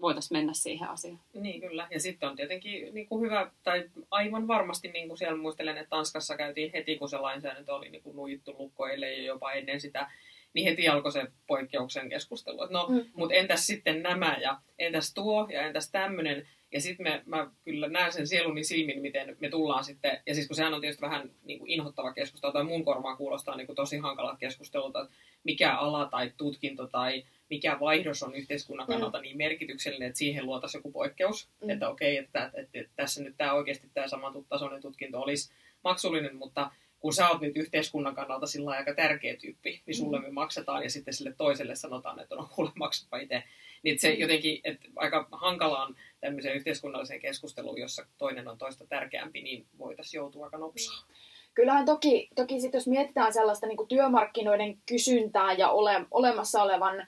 voitaisiin 0.00 0.38
mennä 0.38 0.52
siihen 0.52 0.88
asiaan. 0.88 1.20
Niin 1.34 1.60
kyllä. 1.60 1.88
Ja 1.90 2.00
sitten 2.00 2.28
on 2.28 2.36
tietenkin 2.36 2.94
niin 2.94 3.08
kuin 3.08 3.22
hyvä, 3.22 3.50
tai 3.62 3.90
aivan 4.10 4.48
varmasti 4.48 4.88
niin 4.88 5.08
kuin 5.08 5.18
siellä 5.18 5.36
muistelen, 5.36 5.78
että 5.78 5.90
Tanskassa 5.90 6.36
käytiin 6.36 6.70
heti, 6.72 6.96
kun 6.96 7.08
se 7.08 7.18
lainsäädäntö 7.18 7.74
oli 7.74 7.88
niin 7.88 8.02
kuin 8.02 8.16
nuijittu 8.16 8.56
lukkoille 8.58 9.12
ja 9.12 9.22
jopa 9.22 9.52
ennen 9.52 9.80
sitä, 9.80 10.10
niin 10.54 10.68
heti 10.68 10.88
alkoi 10.88 11.12
se 11.12 11.26
poikkeuksen 11.46 12.08
keskustelu. 12.08 12.66
No, 12.70 12.86
mm. 12.88 13.04
mutta 13.14 13.34
entäs 13.34 13.66
sitten 13.66 14.02
nämä 14.02 14.36
ja 14.40 14.60
entäs 14.78 15.14
tuo 15.14 15.48
ja 15.52 15.66
entäs 15.66 15.90
tämmöinen. 15.90 16.48
Ja 16.72 16.80
sitten 16.80 17.22
mä 17.26 17.50
kyllä 17.64 17.88
näen 17.88 18.12
sen 18.12 18.26
sieluni 18.26 18.64
silmin, 18.64 19.02
miten 19.02 19.36
me 19.40 19.48
tullaan 19.48 19.84
sitten, 19.84 20.20
ja 20.26 20.34
siis 20.34 20.46
kun 20.46 20.56
sehän 20.56 20.74
on 20.74 20.80
tietysti 20.80 21.02
vähän 21.02 21.30
niin 21.44 21.58
kuin 21.58 21.70
inhottava 21.70 22.12
keskustelu, 22.12 22.52
tai 22.52 22.64
mun 22.64 22.84
korvaan 22.84 23.16
kuulostaa 23.16 23.56
niin 23.56 23.66
kuin 23.66 23.76
tosi 23.76 23.98
hankalat 23.98 24.38
keskustelut, 24.38 24.96
että 24.96 25.14
mikä 25.44 25.76
ala 25.76 26.06
tai 26.06 26.32
tutkinto 26.36 26.86
tai 26.86 27.24
mikä 27.50 27.80
vaihdos 27.80 28.22
on 28.22 28.34
yhteiskunnan 28.34 28.86
mm. 28.86 28.92
kannalta 28.92 29.18
mm. 29.18 29.22
niin 29.22 29.36
merkityksellinen, 29.36 30.08
että 30.08 30.18
siihen 30.18 30.46
luotaisiin 30.46 30.78
joku 30.78 30.92
poikkeus. 30.92 31.48
Mm. 31.62 31.70
Että 31.70 31.88
okei, 31.88 32.16
että, 32.16 32.44
että, 32.44 32.60
että, 32.60 32.78
että 32.78 32.92
tässä 32.96 33.22
nyt 33.22 33.34
tämä 33.36 33.52
oikeasti 33.52 33.90
tämä 33.94 34.08
samantasoinen 34.08 34.82
tutkinto 34.82 35.20
olisi 35.20 35.52
maksullinen, 35.84 36.36
mutta 36.36 36.70
kun 37.00 37.14
sä 37.14 37.28
oot 37.28 37.40
nyt 37.40 37.56
yhteiskunnan 37.56 38.14
kannalta 38.14 38.46
sillä 38.46 38.70
aika 38.70 38.94
tärkeä 38.94 39.36
tyyppi, 39.36 39.82
niin 39.86 39.94
sulle 39.94 40.18
mm. 40.18 40.24
me 40.24 40.30
maksetaan 40.30 40.82
ja 40.82 40.90
sitten 40.90 41.14
sille 41.14 41.34
toiselle 41.36 41.74
sanotaan, 41.74 42.20
että 42.20 42.34
no 42.34 42.48
kuule 42.54 42.70
maksapa 42.74 43.18
itse. 43.18 43.42
Niin 43.82 43.98
se 43.98 44.12
mm. 44.12 44.18
jotenkin, 44.18 44.60
että 44.64 44.88
aika 44.96 45.28
hankalaan 45.32 45.96
tämmöiseen 46.20 46.56
yhteiskunnalliseen 46.56 47.20
keskusteluun, 47.20 47.80
jossa 47.80 48.06
toinen 48.18 48.48
on 48.48 48.58
toista 48.58 48.86
tärkeämpi, 48.86 49.42
niin 49.42 49.66
voitaisiin 49.78 50.18
joutua 50.18 50.44
aika 50.44 50.58
nopsaan. 50.58 51.04
Mm 51.08 51.14
kyllähän 51.54 51.84
toki, 51.84 52.28
toki 52.34 52.60
sit 52.60 52.74
jos 52.74 52.86
mietitään 52.86 53.32
sellaista 53.32 53.66
niin 53.66 53.88
työmarkkinoiden 53.88 54.78
kysyntää 54.86 55.52
ja 55.52 55.68
ole, 55.68 56.06
olemassa 56.10 56.62
olevan 56.62 57.06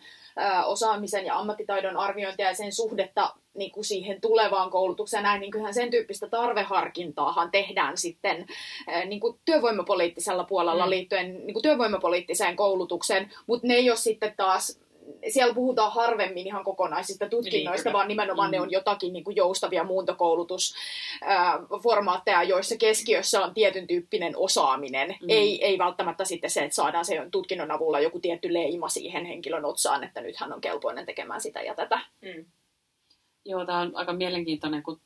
osaamisen 0.64 1.26
ja 1.26 1.38
ammattitaidon 1.38 1.96
arviointia 1.96 2.48
ja 2.48 2.54
sen 2.54 2.72
suhdetta 2.72 3.34
niin 3.54 3.70
kuin 3.70 3.84
siihen 3.84 4.20
tulevaan 4.20 4.70
koulutukseen 4.70 5.22
näin, 5.22 5.40
niin 5.40 5.50
kyllähän 5.50 5.74
sen 5.74 5.90
tyyppistä 5.90 6.28
tarveharkintaahan 6.28 7.50
tehdään 7.50 7.98
sitten 7.98 8.46
niin 9.06 9.20
kuin 9.20 9.38
työvoimapoliittisella 9.44 10.44
puolella 10.44 10.84
mm. 10.84 10.90
liittyen 10.90 11.46
niin 11.46 11.54
kuin 11.54 11.62
työvoimapoliittiseen 11.62 12.56
koulutukseen, 12.56 13.30
mutta 13.46 13.66
ne 13.66 13.74
ei 13.74 13.90
ole 13.90 13.96
sitten 13.96 14.34
taas 14.36 14.80
siellä 15.28 15.54
puhutaan 15.54 15.92
harvemmin 15.92 16.46
ihan 16.46 16.64
kokonaisista 16.64 17.28
tutkinnoista, 17.28 17.88
niin, 17.88 17.94
vaan 17.94 18.08
nimenomaan 18.08 18.50
mm. 18.50 18.52
ne 18.52 18.60
on 18.60 18.70
jotakin 18.70 19.12
niin 19.12 19.24
kuin 19.24 19.36
joustavia 19.36 19.84
muuntokoulutusformaatteja, 19.84 22.42
joissa 22.42 22.76
keskiössä 22.76 23.44
on 23.44 23.54
tietyn 23.54 23.86
tyyppinen 23.86 24.36
osaaminen. 24.36 25.08
Mm. 25.08 25.26
Ei, 25.28 25.64
ei 25.64 25.78
välttämättä 25.78 26.24
sitten 26.24 26.50
se, 26.50 26.64
että 26.64 26.74
saadaan 26.74 27.04
se 27.04 27.26
tutkinnon 27.30 27.70
avulla 27.70 28.00
joku 28.00 28.20
tietty 28.20 28.52
leima 28.52 28.88
siihen 28.88 29.24
henkilön 29.24 29.64
otsaan, 29.64 30.04
että 30.04 30.20
nyt 30.20 30.36
hän 30.36 30.52
on 30.52 30.60
kelpoinen 30.60 31.06
tekemään 31.06 31.40
sitä 31.40 31.62
ja 31.62 31.74
tätä. 31.74 32.00
Mm. 32.20 32.44
Joo, 33.44 33.66
tämä 33.66 33.80
on 33.80 33.92
aika 33.94 34.12
mielenkiintoinen, 34.12 34.82
kun 34.82 35.00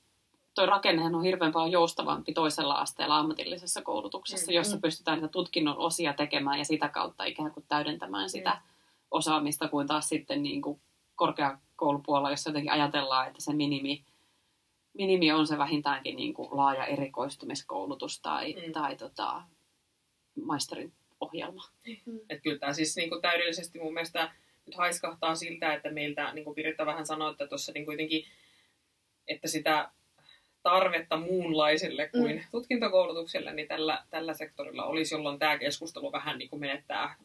tuo 0.55 0.67
rakennehan 0.67 1.15
on 1.15 1.23
hirveän 1.23 1.53
paljon 1.53 1.73
joustavampi 1.73 2.33
toisella 2.33 2.75
asteella 2.75 3.19
ammatillisessa 3.19 3.83
koulutuksessa, 3.83 4.53
mm, 4.53 4.57
jossa 4.57 4.77
mm. 4.77 4.81
pystytään 4.81 5.19
niitä 5.19 5.33
tutkinnon 5.33 5.79
osia 5.79 6.13
tekemään 6.13 6.59
ja 6.59 6.65
sitä 6.65 6.89
kautta 6.89 7.25
ikään 7.25 7.51
kuin 7.51 7.65
täydentämään 7.69 8.31
sitä 8.31 8.51
mm 8.51 8.76
osaamista 9.11 9.69
kuin 9.69 9.87
taas 9.87 10.09
sitten 10.09 10.43
niin 10.43 10.63
kuin 10.63 10.81
korkeakoulupuolella, 11.15 12.31
jossa 12.31 12.51
jotenkin 12.51 12.73
ajatellaan, 12.73 13.27
että 13.29 13.41
se 13.41 13.53
minimi, 13.53 14.05
minimi 14.93 15.33
on 15.33 15.47
se 15.47 15.59
vähintäänkin 15.59 16.17
niin 16.17 16.35
kuin 16.35 16.49
laaja 16.53 16.87
erikoistumiskoulutus 16.87 18.21
tai, 18.21 18.53
mm. 18.53 18.73
tai 18.73 18.97
tota, 18.97 19.43
maisterin 20.45 20.93
ohjelma. 21.21 21.65
Mm. 22.07 22.17
Että 22.17 22.43
kyllä 22.43 22.59
tämä 22.59 22.73
siis 22.73 22.97
niin 22.97 23.09
kuin 23.09 23.23
täydellisesti 23.23 23.79
mun 23.79 23.95
mielestä 23.95 24.33
nyt 24.67 24.75
haiskahtaa 24.75 25.35
siltä, 25.35 25.75
että 25.75 25.91
meiltä, 25.91 26.33
niin 26.33 26.45
kuin 26.45 26.55
Piritta 26.55 26.87
vähän 26.87 27.07
sanoi, 27.07 27.31
että 27.31 27.47
tuossa 27.47 27.73
niin 27.73 27.87
kuitenkin, 27.87 28.25
että 29.29 29.49
sitä 29.49 29.91
tarvetta 30.63 31.17
muunlaiselle 31.17 32.09
kuin 32.09 32.37
mm. 32.37 32.43
tutkintokoulutukselle, 32.51 33.53
niin 33.53 33.69
tällä, 33.69 34.05
tällä 34.11 34.35
sektorilla 34.35 34.85
olisi, 34.85 35.15
jolloin 35.15 35.39
tämä 35.39 35.59
keskustelu 35.59 36.13
vähän 36.13 36.39
niin 36.39 36.51
kuin 36.51 36.61
menettää 36.61 37.17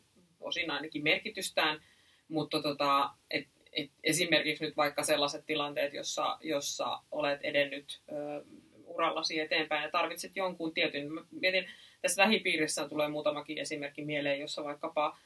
osin 0.42 0.72
ainakin 0.72 1.04
merkitystään, 1.04 1.82
mutta 2.28 2.62
tota, 2.62 3.10
et, 3.32 3.48
et 3.74 3.92
esimerkiksi 4.04 4.64
nyt 4.64 4.78
vaikka 4.78 5.04
sellaiset 5.04 5.46
tilanteet, 5.46 5.94
jossa, 5.94 6.38
jossa 6.42 7.00
olet 7.12 7.40
edennyt 7.44 8.02
ö, 8.12 8.46
urallasi 8.86 9.40
eteenpäin 9.40 9.84
ja 9.84 9.92
tarvitset 9.92 10.36
jonkun 10.36 10.74
tietyn, 10.74 11.10
mietin, 11.32 11.70
tässä 12.02 12.22
lähipiirissä 12.22 12.90
tulee 12.90 13.08
muutamakin 13.08 13.58
esimerkki 13.58 14.06
mieleen, 14.06 14.40
jossa 14.40 14.64
vaikkapa 14.64 15.18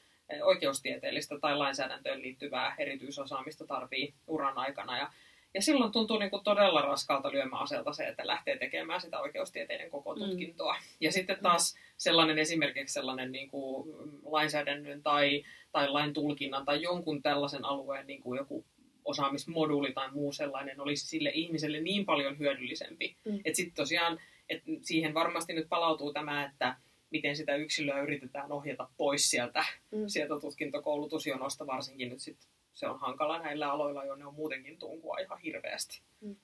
oikeustieteellistä 0.42 1.38
tai 1.38 1.56
lainsäädäntöön 1.56 2.22
liittyvää 2.22 2.74
erityisosaamista 2.78 3.66
tarvii 3.66 4.14
uran 4.26 4.58
aikana. 4.58 4.98
Ja, 4.98 5.12
ja 5.56 5.62
silloin 5.62 5.92
tuntuu 5.92 6.18
niin 6.18 6.30
kuin 6.30 6.44
todella 6.44 6.82
raskalta 6.82 7.32
lyömäaselta 7.32 7.92
se, 7.92 8.04
että 8.04 8.26
lähtee 8.26 8.58
tekemään 8.58 9.00
sitä 9.00 9.20
oikeustieteiden 9.20 9.90
koko 9.90 10.14
mm. 10.14 10.20
tutkintoa. 10.20 10.72
Mm. 10.72 10.78
Ja 11.00 11.12
sitten 11.12 11.38
taas 11.42 11.76
sellainen 11.96 12.38
esimerkiksi 12.38 12.92
sellainen 12.92 13.32
niin 13.32 13.50
kuin 13.50 13.88
lainsäädännön 14.24 15.02
tai, 15.02 15.44
tai 15.72 15.88
lain 15.88 16.12
tulkinnan 16.12 16.64
tai 16.64 16.82
jonkun 16.82 17.22
tällaisen 17.22 17.64
alueen 17.64 18.06
niin 18.06 18.22
kuin 18.22 18.36
joku 18.36 18.64
osaamismoduuli 19.04 19.92
tai 19.92 20.10
muu 20.12 20.32
sellainen 20.32 20.80
olisi 20.80 21.06
sille 21.06 21.30
ihmiselle 21.34 21.80
niin 21.80 22.06
paljon 22.06 22.38
hyödyllisempi. 22.38 23.16
Mm. 23.24 23.36
Että 23.44 23.56
sitten 23.56 23.74
tosiaan, 23.74 24.20
että 24.48 24.70
siihen 24.80 25.14
varmasti 25.14 25.52
nyt 25.52 25.68
palautuu 25.68 26.12
tämä, 26.12 26.44
että 26.44 26.76
miten 27.10 27.36
sitä 27.36 27.56
yksilöä 27.56 28.02
yritetään 28.02 28.52
ohjata 28.52 28.88
pois 28.96 29.30
sieltä, 29.30 29.64
mm. 29.90 30.04
sieltä 30.06 30.40
tutkintokoulutusjonosta, 30.40 31.66
varsinkin 31.66 32.08
nyt 32.08 32.20
sit 32.20 32.38
se 32.76 32.88
on 32.88 33.00
hankala 33.00 33.38
näillä 33.38 33.72
aloilla, 33.72 34.04
jonne 34.04 34.26
on 34.26 34.34
muutenkin 34.34 34.78
tunkua 34.78 35.18
ihan 35.18 35.38
hirveästi. 35.38 36.00
Mm. 36.20 36.36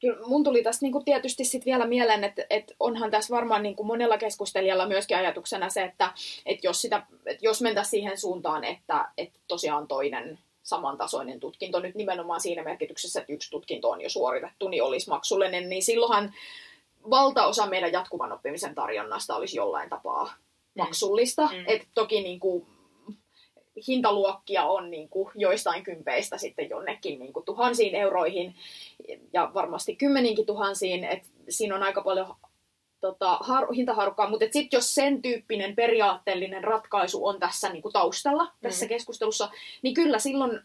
Kyllä 0.00 0.26
mun 0.26 0.44
tuli 0.44 0.62
tässä 0.62 0.86
niinku 0.86 1.02
tietysti 1.02 1.44
sit 1.44 1.66
vielä 1.66 1.86
mieleen, 1.86 2.24
että, 2.24 2.46
että 2.50 2.74
onhan 2.80 3.10
tässä 3.10 3.34
varmaan 3.34 3.62
niinku 3.62 3.84
monella 3.84 4.18
keskustelijalla 4.18 4.88
myöskin 4.88 5.16
ajatuksena 5.16 5.68
se, 5.68 5.82
että, 5.82 6.12
että 6.46 6.66
jos, 6.66 6.82
sitä, 6.82 7.06
että 7.26 7.46
jos 7.46 7.62
mentäisiin 7.62 7.90
siihen 7.90 8.18
suuntaan, 8.18 8.64
että, 8.64 9.08
että 9.18 9.38
tosiaan 9.48 9.88
toinen 9.88 10.38
samantasoinen 10.62 11.40
tutkinto 11.40 11.80
nyt 11.80 11.94
nimenomaan 11.94 12.40
siinä 12.40 12.62
merkityksessä, 12.62 13.20
että 13.20 13.32
yksi 13.32 13.50
tutkinto 13.50 13.90
on 13.90 14.00
jo 14.00 14.08
suoritettu, 14.08 14.68
niin 14.68 14.82
olisi 14.82 15.08
maksullinen, 15.08 15.68
niin 15.68 15.82
silloinhan 15.82 16.34
valtaosa 17.10 17.66
meidän 17.66 17.92
jatkuvan 17.92 18.32
oppimisen 18.32 18.74
tarjonnasta 18.74 19.36
olisi 19.36 19.56
jollain 19.56 19.90
tapaa 19.90 20.24
mm. 20.24 20.82
maksullista. 20.82 21.46
Mm. 21.46 21.64
Et 21.66 21.88
toki 21.94 22.22
niin 22.22 22.40
kuin, 22.40 22.66
hintaluokkia 23.88 24.64
on 24.64 24.90
niin 24.90 25.08
kuin, 25.08 25.30
joistain 25.34 25.84
kympeistä 25.84 26.38
sitten 26.38 26.70
jonnekin 26.70 27.18
niin 27.18 27.32
kuin, 27.32 27.44
tuhansiin 27.44 27.94
euroihin 27.94 28.54
ja 29.32 29.50
varmasti 29.54 29.96
kymmeninkin 29.96 30.46
tuhansiin. 30.46 31.04
Et 31.04 31.22
siinä 31.48 31.74
on 31.74 31.82
aika 31.82 32.02
paljon 32.02 32.34
tota, 33.00 33.38
har, 33.40 33.72
hintaharukkaa, 33.72 34.30
mutta 34.30 34.44
sitten 34.44 34.76
jos 34.76 34.94
sen 34.94 35.22
tyyppinen 35.22 35.76
periaatteellinen 35.76 36.64
ratkaisu 36.64 37.26
on 37.26 37.40
tässä 37.40 37.68
niin 37.68 37.82
kuin, 37.82 37.92
taustalla 37.92 38.52
tässä 38.60 38.84
mm. 38.84 38.88
keskustelussa, 38.88 39.50
niin 39.82 39.94
kyllä 39.94 40.18
silloin 40.18 40.60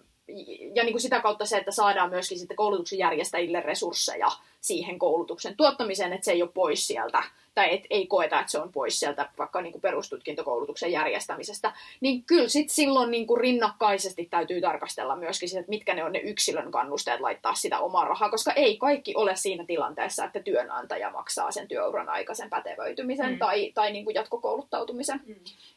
ja 0.75 0.83
niin 0.83 0.93
kuin 0.93 1.01
sitä 1.01 1.21
kautta 1.21 1.45
se, 1.45 1.57
että 1.57 1.71
saadaan 1.71 2.09
myöskin 2.09 2.39
sitten 2.39 2.57
koulutuksen 2.57 2.99
järjestäjille 2.99 3.59
resursseja 3.59 4.27
siihen 4.61 4.99
koulutuksen 4.99 5.57
tuottamiseen, 5.57 6.13
että 6.13 6.25
se 6.25 6.31
ei 6.31 6.41
ole 6.41 6.51
pois 6.53 6.87
sieltä, 6.87 7.23
tai 7.55 7.73
et, 7.73 7.83
ei 7.89 8.07
koeta, 8.07 8.39
että 8.39 8.51
se 8.51 8.59
on 8.59 8.71
pois 8.71 8.99
sieltä 8.99 9.29
vaikka 9.37 9.61
niin 9.61 9.71
kuin 9.71 9.81
perustutkintokoulutuksen 9.81 10.91
järjestämisestä, 10.91 11.73
niin 12.01 12.23
kyllä 12.23 12.47
sitten 12.47 12.75
silloin 12.75 13.11
niin 13.11 13.27
kuin 13.27 13.41
rinnakkaisesti 13.41 14.27
täytyy 14.31 14.61
tarkastella 14.61 15.15
myöskin 15.15 15.49
sitä, 15.49 15.59
että 15.59 15.69
mitkä 15.69 15.93
ne 15.93 16.03
on 16.03 16.11
ne 16.11 16.19
yksilön 16.19 16.71
kannusteet 16.71 17.19
laittaa 17.19 17.55
sitä 17.55 17.79
omaa 17.79 18.05
rahaa, 18.05 18.29
koska 18.29 18.53
ei 18.53 18.77
kaikki 18.77 19.15
ole 19.15 19.35
siinä 19.35 19.65
tilanteessa, 19.65 20.25
että 20.25 20.39
työnantaja 20.39 21.11
maksaa 21.11 21.51
sen 21.51 21.67
työuran 21.67 22.09
aikaisen 22.09 22.49
pätevöitymisen 22.49 23.31
mm. 23.31 23.39
tai, 23.39 23.71
tai 23.73 23.91
niin 23.91 24.05
kuin 24.05 24.15
jatkokouluttautumisen. 24.15 25.21
Mm. 25.25 25.35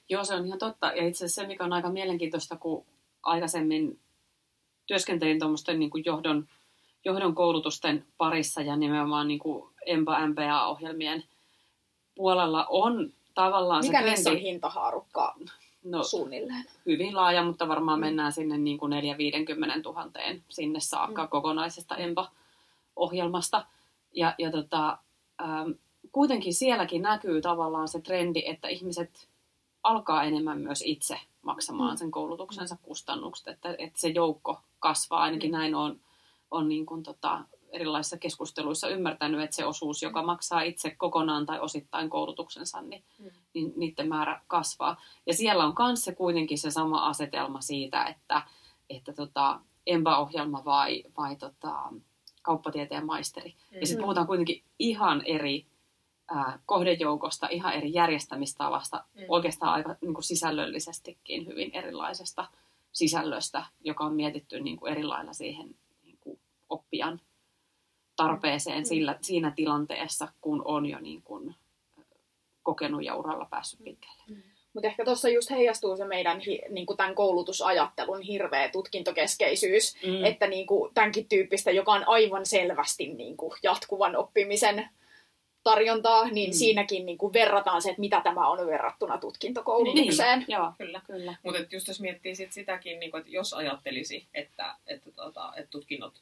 Joo, 0.08 0.24
se 0.24 0.34
on 0.34 0.46
ihan 0.46 0.58
totta. 0.58 0.86
Ja 0.86 1.06
itse 1.06 1.24
asiassa 1.24 1.42
se, 1.42 1.46
mikä 1.48 1.64
on 1.64 1.72
aika 1.72 1.90
mielenkiintoista, 1.90 2.56
kun 2.56 2.84
aikaisemmin 3.22 3.98
työskentelin 4.86 5.38
tuommoisten 5.38 5.78
niin 5.78 5.90
johdon, 6.04 6.48
johdon 7.04 7.34
koulutusten 7.34 8.06
parissa 8.18 8.62
ja 8.62 8.76
nimenomaan 8.76 9.28
niin 9.28 9.38
kuin 9.38 9.74
EMPA-MPA-ohjelmien 9.86 11.24
puolella 12.14 12.66
on 12.68 13.12
tavallaan 13.34 13.84
Mikä 13.84 13.98
se 13.98 14.04
trendi... 14.04 14.30
on 14.30 14.36
hintahaarukka 14.36 15.34
no, 15.84 16.02
suunnilleen? 16.02 16.64
Hyvin 16.86 17.16
laaja, 17.16 17.44
mutta 17.44 17.68
varmaan 17.68 17.98
mm. 17.98 18.04
mennään 18.04 18.32
sinne 18.32 18.58
niin 18.58 18.78
kuin 18.78 18.90
450 18.90 19.78
000 19.84 20.10
sinne 20.48 20.80
saakka 20.80 21.22
mm. 21.22 21.28
kokonaisesta 21.28 21.96
EMPA-ohjelmasta. 21.96 23.66
Ja, 24.12 24.34
ja 24.38 24.50
tota, 24.50 24.98
ähm, 25.42 25.70
kuitenkin 26.12 26.54
sielläkin 26.54 27.02
näkyy 27.02 27.40
tavallaan 27.40 27.88
se 27.88 28.00
trendi, 28.00 28.42
että 28.46 28.68
ihmiset 28.68 29.28
alkaa 29.82 30.24
enemmän 30.24 30.60
myös 30.60 30.82
itse 30.86 31.18
maksamaan 31.42 31.94
mm. 31.94 31.98
sen 31.98 32.10
koulutuksensa 32.10 32.76
kustannukset, 32.82 33.48
että, 33.48 33.74
että 33.78 34.00
se 34.00 34.08
joukko 34.08 34.60
kasvaa, 34.84 35.22
ainakin 35.22 35.50
mm. 35.50 35.56
näin 35.56 35.74
on, 35.74 36.00
on 36.50 36.68
niin 36.68 36.86
kuin 36.86 37.02
tota, 37.02 37.44
erilaisissa 37.72 38.18
keskusteluissa 38.18 38.88
ymmärtänyt, 38.88 39.40
että 39.40 39.56
se 39.56 39.64
osuus, 39.64 40.02
joka 40.02 40.22
mm. 40.22 40.26
maksaa 40.26 40.62
itse 40.62 40.90
kokonaan 40.90 41.46
tai 41.46 41.60
osittain 41.60 42.10
koulutuksensa, 42.10 42.82
niin, 42.82 43.04
mm. 43.18 43.30
niin 43.54 43.72
niiden 43.76 44.08
määrä 44.08 44.40
kasvaa. 44.46 44.96
Ja 45.26 45.34
siellä 45.34 45.64
on 45.64 45.74
myös 45.78 46.04
se 46.04 46.14
kuitenkin 46.14 46.58
se 46.58 46.70
sama 46.70 47.06
asetelma 47.06 47.60
siitä, 47.60 48.04
että, 48.04 48.42
että 48.90 49.12
tota, 49.12 49.60
EMBA-ohjelma 49.86 50.64
vai, 50.64 51.04
vai 51.16 51.36
tota, 51.36 51.92
kauppatieteen 52.42 53.06
maisteri. 53.06 53.50
Mm. 53.50 53.80
Ja 53.80 53.86
sitten 53.86 54.02
puhutaan 54.02 54.26
kuitenkin 54.26 54.62
ihan 54.78 55.22
eri 55.26 55.66
ää, 56.30 56.58
kohdejoukosta, 56.66 57.48
ihan 57.50 57.74
eri 57.74 57.92
järjestämistavasta, 57.92 59.04
mm. 59.14 59.24
oikeastaan 59.28 59.72
aika 59.72 59.96
niin 60.00 60.14
kuin 60.14 60.24
sisällöllisestikin 60.24 61.46
hyvin 61.46 61.70
erilaisesta 61.74 62.46
sisällöstä, 62.94 63.64
joka 63.80 64.04
on 64.04 64.14
mietitty 64.14 64.60
niin 64.60 64.76
kuin 64.76 64.92
eri 64.92 65.04
lailla 65.04 65.32
siihen 65.32 65.74
niin 66.02 66.18
kuin 66.20 66.40
oppijan 66.68 67.20
tarpeeseen 68.16 68.78
mm. 68.78 68.84
sillä, 68.84 69.18
siinä 69.20 69.52
tilanteessa, 69.56 70.28
kun 70.40 70.62
on 70.64 70.86
jo 70.86 70.98
niin 71.00 71.22
kuin 71.22 71.54
kokenut 72.62 73.04
ja 73.04 73.14
uralla 73.14 73.46
päässyt 73.50 73.80
mm. 73.80 73.84
pitkälle. 73.84 74.22
Mm. 74.28 74.42
Mutta 74.74 74.88
ehkä 74.88 75.04
tuossa 75.04 75.28
just 75.28 75.50
heijastuu 75.50 75.96
se 75.96 76.04
meidän 76.04 76.40
niin 76.70 76.86
kuin 76.86 76.96
tämän 76.96 77.14
koulutusajattelun 77.14 78.22
hirveä 78.22 78.68
tutkintokeskeisyys, 78.68 79.96
mm. 80.06 80.24
että 80.24 80.46
niin 80.46 80.66
kuin 80.66 80.94
tämänkin 80.94 81.28
tyyppistä, 81.28 81.70
joka 81.70 81.92
on 81.92 82.08
aivan 82.08 82.46
selvästi 82.46 83.06
niin 83.06 83.36
kuin 83.36 83.52
jatkuvan 83.62 84.16
oppimisen 84.16 84.88
tarjontaa, 85.64 86.28
niin 86.28 86.50
mm. 86.50 86.54
siinäkin 86.54 87.06
niin 87.06 87.18
kuin 87.18 87.32
verrataan 87.32 87.82
se, 87.82 87.90
että 87.90 88.00
mitä 88.00 88.20
tämä 88.24 88.48
on 88.48 88.66
verrattuna 88.66 89.18
tutkintokoulutukseen. 89.18 90.38
Niin, 90.38 90.46
joo, 90.48 90.72
kyllä. 90.78 91.00
kyllä. 91.06 91.34
Mutta 91.42 91.60
just 91.70 91.88
jos 91.88 92.00
miettii 92.00 92.34
sit 92.34 92.52
sitäkin, 92.52 93.00
niin 93.00 93.10
kuin, 93.10 93.18
että 93.20 93.32
jos 93.32 93.52
ajattelisi, 93.52 94.26
että, 94.34 94.74
että, 94.86 95.10
tota, 95.10 95.52
että 95.56 95.70
tutkinnot 95.70 96.14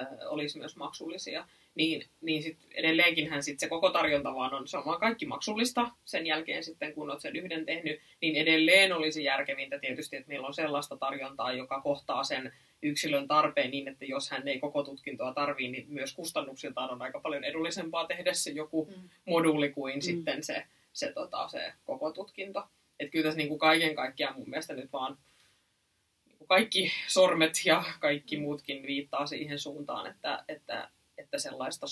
äh, 0.00 0.06
olisi 0.26 0.58
myös 0.58 0.76
maksullisia, 0.76 1.46
niin, 1.74 2.04
niin 2.20 2.42
sit 2.42 2.58
edelleenkinhän 2.74 3.42
sit 3.42 3.60
se 3.60 3.68
koko 3.68 3.90
tarjonta 3.90 4.34
vaan 4.34 4.54
on, 4.54 4.68
se 4.68 4.76
on 4.76 4.84
vaan 4.84 5.00
kaikki 5.00 5.26
maksullista. 5.26 5.90
Sen 6.04 6.26
jälkeen 6.26 6.64
sitten, 6.64 6.94
kun 6.94 7.10
olet 7.10 7.20
sen 7.20 7.36
yhden 7.36 7.66
tehnyt, 7.66 8.00
niin 8.20 8.36
edelleen 8.36 8.92
olisi 8.92 9.24
järkevintä 9.24 9.78
tietysti, 9.78 10.16
että 10.16 10.28
meillä 10.28 10.46
on 10.46 10.54
sellaista 10.54 10.96
tarjontaa, 10.96 11.52
joka 11.52 11.80
kohtaa 11.80 12.24
sen 12.24 12.52
yksilön 12.82 13.28
tarpeen 13.28 13.70
niin, 13.70 13.88
että 13.88 14.04
jos 14.04 14.30
hän 14.30 14.48
ei 14.48 14.60
koko 14.60 14.82
tutkintoa 14.82 15.34
tarvii, 15.34 15.70
niin 15.70 15.86
myös 15.88 16.14
kustannuksiltaan 16.14 16.90
on 16.90 17.02
aika 17.02 17.20
paljon 17.20 17.44
edullisempaa 17.44 18.06
tehdä 18.06 18.32
se 18.32 18.50
joku 18.50 18.84
mm. 18.84 19.08
moduuli 19.26 19.68
kuin 19.68 19.94
mm. 19.94 20.00
sitten 20.00 20.44
se, 20.44 20.64
se, 20.92 21.12
tota, 21.12 21.48
se 21.48 21.72
koko 21.84 22.12
tutkinto. 22.12 22.68
Että 23.00 23.12
kyllä 23.12 23.24
tässä 23.24 23.36
niin 23.36 23.48
kuin 23.48 23.58
kaiken 23.58 23.94
kaikkiaan 23.94 24.36
mun 24.36 24.48
mielestä 24.48 24.74
nyt 24.74 24.92
vaan 24.92 25.18
niin 26.26 26.38
kuin 26.38 26.48
kaikki 26.48 26.92
sormet 27.08 27.52
ja 27.64 27.84
kaikki 28.00 28.36
muutkin 28.36 28.86
viittaa 28.86 29.26
siihen 29.26 29.58
suuntaan, 29.58 30.10
että, 30.10 30.44
että, 30.48 30.90
että 31.18 31.38
sellaista 31.38 31.86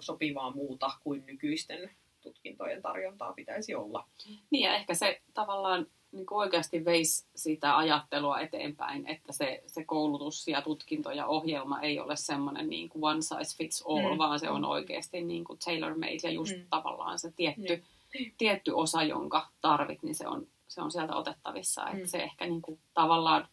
sopivaa 0.00 0.50
muuta 0.50 0.90
kuin 1.04 1.26
nykyisten 1.26 1.90
tutkintojen 2.20 2.82
tarjontaa 2.82 3.32
pitäisi 3.32 3.74
olla. 3.74 4.08
Niin 4.50 4.62
ja 4.62 4.74
ehkä 4.74 4.94
se 4.94 5.20
tavallaan 5.34 5.86
niin 6.16 6.26
kuin 6.26 6.38
oikeasti 6.38 6.84
veisi 6.84 7.26
sitä 7.36 7.76
ajattelua 7.76 8.40
eteenpäin, 8.40 9.06
että 9.06 9.32
se, 9.32 9.62
se 9.66 9.84
koulutus 9.84 10.48
ja 10.48 10.62
tutkinto 10.62 11.10
ja 11.10 11.26
ohjelma 11.26 11.80
ei 11.80 12.00
ole 12.00 12.16
semmoinen 12.16 12.68
niin 12.68 12.88
kuin 12.88 13.04
one 13.04 13.22
size 13.22 13.56
fits 13.56 13.84
all, 13.88 14.12
mm. 14.12 14.18
vaan 14.18 14.40
se 14.40 14.50
on 14.50 14.64
oikeasti 14.64 15.20
niin 15.20 15.44
kuin 15.44 15.58
tailor-made 15.58 16.20
ja 16.22 16.30
just 16.30 16.56
mm. 16.56 16.66
tavallaan 16.70 17.18
se 17.18 17.32
tietty, 17.36 17.76
mm. 17.76 18.32
tietty 18.38 18.70
osa, 18.70 19.02
jonka 19.02 19.48
tarvit, 19.60 20.02
niin 20.02 20.14
se 20.14 20.28
on 20.28 20.46
se 20.68 20.82
on 20.82 20.90
sieltä 20.90 21.16
otettavissa. 21.16 21.84
Mm. 21.84 21.96
Että 21.96 22.08
se 22.08 22.18
ehkä 22.18 22.46
niin 22.46 22.62
kuin, 22.62 22.78
tavallaan 22.94 23.48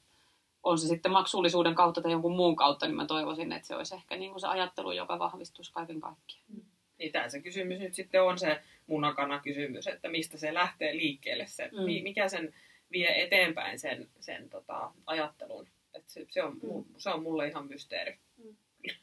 on 0.63 0.79
se 0.79 0.87
sitten 0.87 1.11
maksullisuuden 1.11 1.75
kautta 1.75 2.01
tai 2.01 2.11
jonkun 2.11 2.35
muun 2.35 2.55
kautta, 2.55 2.85
niin 2.85 2.95
mä 2.95 3.05
toivoisin, 3.05 3.51
että 3.51 3.67
se 3.67 3.75
olisi 3.75 3.95
ehkä 3.95 4.15
niin 4.15 4.31
kuin 4.31 4.41
se 4.41 4.47
ajattelu, 4.47 4.91
joka 4.91 5.19
vahvistuisi 5.19 5.73
kaiken 5.73 5.99
kaikkiaan. 5.99 6.61
Niin 6.99 7.11
tämä 7.11 7.29
se 7.29 7.39
kysymys 7.41 7.79
nyt 7.79 7.93
sitten 7.95 8.23
on 8.23 8.39
se 8.39 8.59
munakana 8.87 9.39
kysymys, 9.39 9.87
että 9.87 10.09
mistä 10.09 10.37
se 10.37 10.53
lähtee 10.53 10.97
liikkeelle, 10.97 11.47
se, 11.47 11.69
Mm. 11.71 11.81
mi- 11.81 12.01
mikä 12.01 12.29
sen 12.29 12.53
vie 12.91 13.23
eteenpäin 13.23 13.79
sen, 13.79 14.07
sen 14.19 14.49
tota, 14.49 14.91
ajattelun. 15.05 15.67
Et 15.93 16.03
se, 16.07 16.25
se, 16.29 16.43
on, 16.43 16.53
mu- 16.63 16.85
se 16.97 17.09
on 17.09 17.23
mulle 17.23 17.47
ihan 17.47 17.67
mysteeri 17.67 18.17
Mm. 18.43 18.55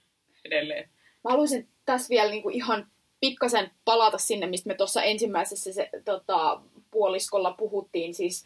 edelleen. 0.45 0.89
Mä 1.25 1.31
haluaisin 1.31 1.69
tässä 1.85 2.09
vielä 2.09 2.31
niinku 2.31 2.49
ihan 2.51 2.87
pikkasen 3.21 3.71
palata 3.85 4.19
sinne, 4.19 4.47
mistä 4.47 4.69
me 4.69 4.75
tuossa 4.75 5.03
ensimmäisessä 5.03 5.73
se, 5.73 5.91
tota, 6.05 6.61
puoliskolla 6.91 7.51
puhuttiin, 7.53 8.15
siis 8.15 8.45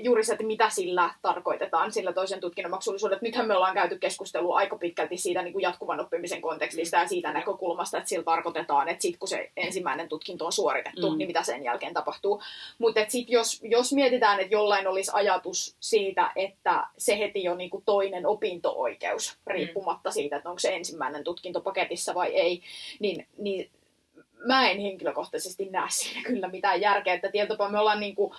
juuri 0.00 0.24
se, 0.24 0.32
että 0.32 0.44
mitä 0.44 0.70
sillä 0.70 1.10
tarkoitetaan, 1.22 1.92
sillä 1.92 2.12
toisen 2.12 2.40
tutkinnon 2.40 2.70
maksullisuudet. 2.70 3.22
Nythän 3.22 3.46
me 3.46 3.54
ollaan 3.56 3.74
käyty 3.74 3.98
keskustelua 3.98 4.56
aika 4.56 4.76
pitkälti 4.78 5.16
siitä 5.16 5.42
niin 5.42 5.52
kuin 5.52 5.62
jatkuvan 5.62 6.00
oppimisen 6.00 6.40
kontekstista 6.40 6.96
ja 6.96 7.08
siitä 7.08 7.32
näkökulmasta, 7.32 7.98
että 7.98 8.08
sillä 8.08 8.24
tarkoitetaan, 8.24 8.88
että 8.88 9.02
sitten 9.02 9.18
kun 9.18 9.28
se 9.28 9.50
ensimmäinen 9.56 10.08
tutkinto 10.08 10.46
on 10.46 10.52
suoritettu, 10.52 11.10
Mm. 11.10 11.18
niin 11.18 11.26
mitä 11.26 11.42
sen 11.42 11.64
jälkeen 11.64 11.94
tapahtuu. 11.94 12.42
Mutta 12.78 13.00
sitten 13.08 13.32
jos, 13.32 13.60
jos 13.62 13.92
mietitään, 13.92 14.40
että 14.40 14.54
jollain 14.54 14.88
olisi 14.88 15.10
ajatus 15.14 15.76
siitä, 15.80 16.32
että 16.36 16.86
se 16.98 17.18
heti 17.18 17.48
on 17.48 17.58
niin 17.58 17.70
kuin 17.70 17.82
toinen 17.86 18.26
opinto-oikeus, 18.26 19.38
riippumatta 19.46 20.10
siitä, 20.10 20.36
että 20.36 20.48
onko 20.48 20.58
se 20.58 20.74
ensimmäinen 20.74 21.24
tutkinto 21.24 21.60
paketissa 21.60 22.14
vai 22.14 22.34
ei, 22.34 22.62
niin, 23.00 23.26
niin 23.38 23.70
mä 24.46 24.70
en 24.70 24.80
henkilökohtaisesti 24.80 25.68
näe 25.70 25.86
siinä 25.88 26.22
kyllä 26.22 26.48
mitään 26.48 26.80
järkeä, 26.80 27.14
että 27.14 27.30
tietyllä 27.32 27.68
me 27.68 27.78
ollaan 27.78 28.00
niin 28.00 28.14
kuin 28.14 28.34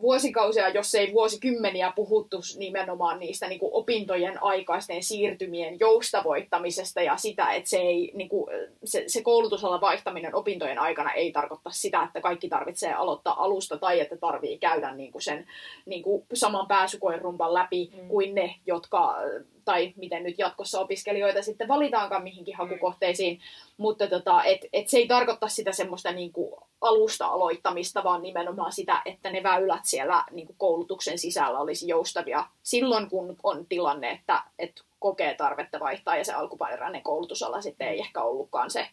vuosikausia, 0.00 0.68
jos 0.68 0.94
ei 0.94 1.12
vuosikymmeniä 1.12 1.92
puhuttu 1.96 2.40
nimenomaan 2.56 3.18
niistä 3.18 3.48
niin 3.48 3.60
kuin 3.60 3.72
opintojen 3.74 4.42
aikaisten 4.42 5.02
siirtymien 5.02 5.80
joustavoittamisesta 5.80 7.02
ja 7.02 7.16
sitä, 7.16 7.52
että 7.52 7.70
se, 7.70 7.76
ei, 7.76 8.12
niin 8.14 8.28
kuin, 8.28 8.50
se, 8.84 9.04
se 9.06 9.22
koulutusalan 9.22 9.80
vaihtaminen 9.80 10.34
opintojen 10.34 10.78
aikana 10.78 11.12
ei 11.12 11.32
tarkoita 11.32 11.70
sitä, 11.70 12.02
että 12.02 12.20
kaikki 12.20 12.48
tarvitsee 12.48 12.92
aloittaa 12.92 13.44
alusta 13.44 13.78
tai 13.78 14.00
että 14.00 14.16
tarvii 14.16 14.58
käydä 14.58 14.94
niin 14.94 15.12
kuin 15.12 15.22
sen 15.22 15.46
niin 15.86 16.02
kuin 16.02 16.26
saman 16.34 16.68
pääsykoerumpan 16.68 17.54
läpi 17.54 17.92
Mm. 17.92 18.08
kuin 18.08 18.34
ne, 18.34 18.54
jotka, 18.66 19.16
tai 19.64 19.92
miten 19.96 20.22
nyt 20.22 20.38
jatkossa 20.38 20.80
opiskelijoita 20.80 21.42
sitten 21.42 21.68
valitaankaan 21.68 22.22
mihinkin 22.22 22.56
hakukohteisiin, 22.56 23.40
mutta 23.76 24.06
tota, 24.06 24.44
et, 24.44 24.60
et 24.72 24.88
se 24.88 24.98
ei 24.98 25.06
tarkoita 25.06 25.48
sitä 25.48 25.72
semmoista 25.72 26.12
niin 26.12 26.32
kuin 26.32 26.54
alusta 26.80 27.26
aloittamista, 27.26 28.04
vaan 28.04 28.22
nimenomaan 28.22 28.72
sitä, 28.72 29.02
että 29.04 29.30
ne 29.30 29.42
väylät 29.42 29.84
siellä 29.84 30.24
niin 30.30 30.46
kuin 30.46 30.56
koulutuksen 30.58 31.18
sisällä 31.18 31.58
olisi 31.58 31.88
joustavia 31.88 32.46
silloin, 32.62 33.10
kun 33.10 33.36
on 33.42 33.66
tilanne, 33.66 34.10
että, 34.10 34.42
että 34.58 34.82
kokee 34.98 35.34
tarvetta 35.34 35.80
vaihtaa 35.80 36.16
ja 36.16 36.24
se 36.24 36.32
alkuperäinen 36.32 37.02
koulutusala 37.02 37.60
sitten 37.60 37.88
ei 37.88 37.98
ehkä 38.00 38.22
ollutkaan 38.22 38.70
se, 38.70 38.88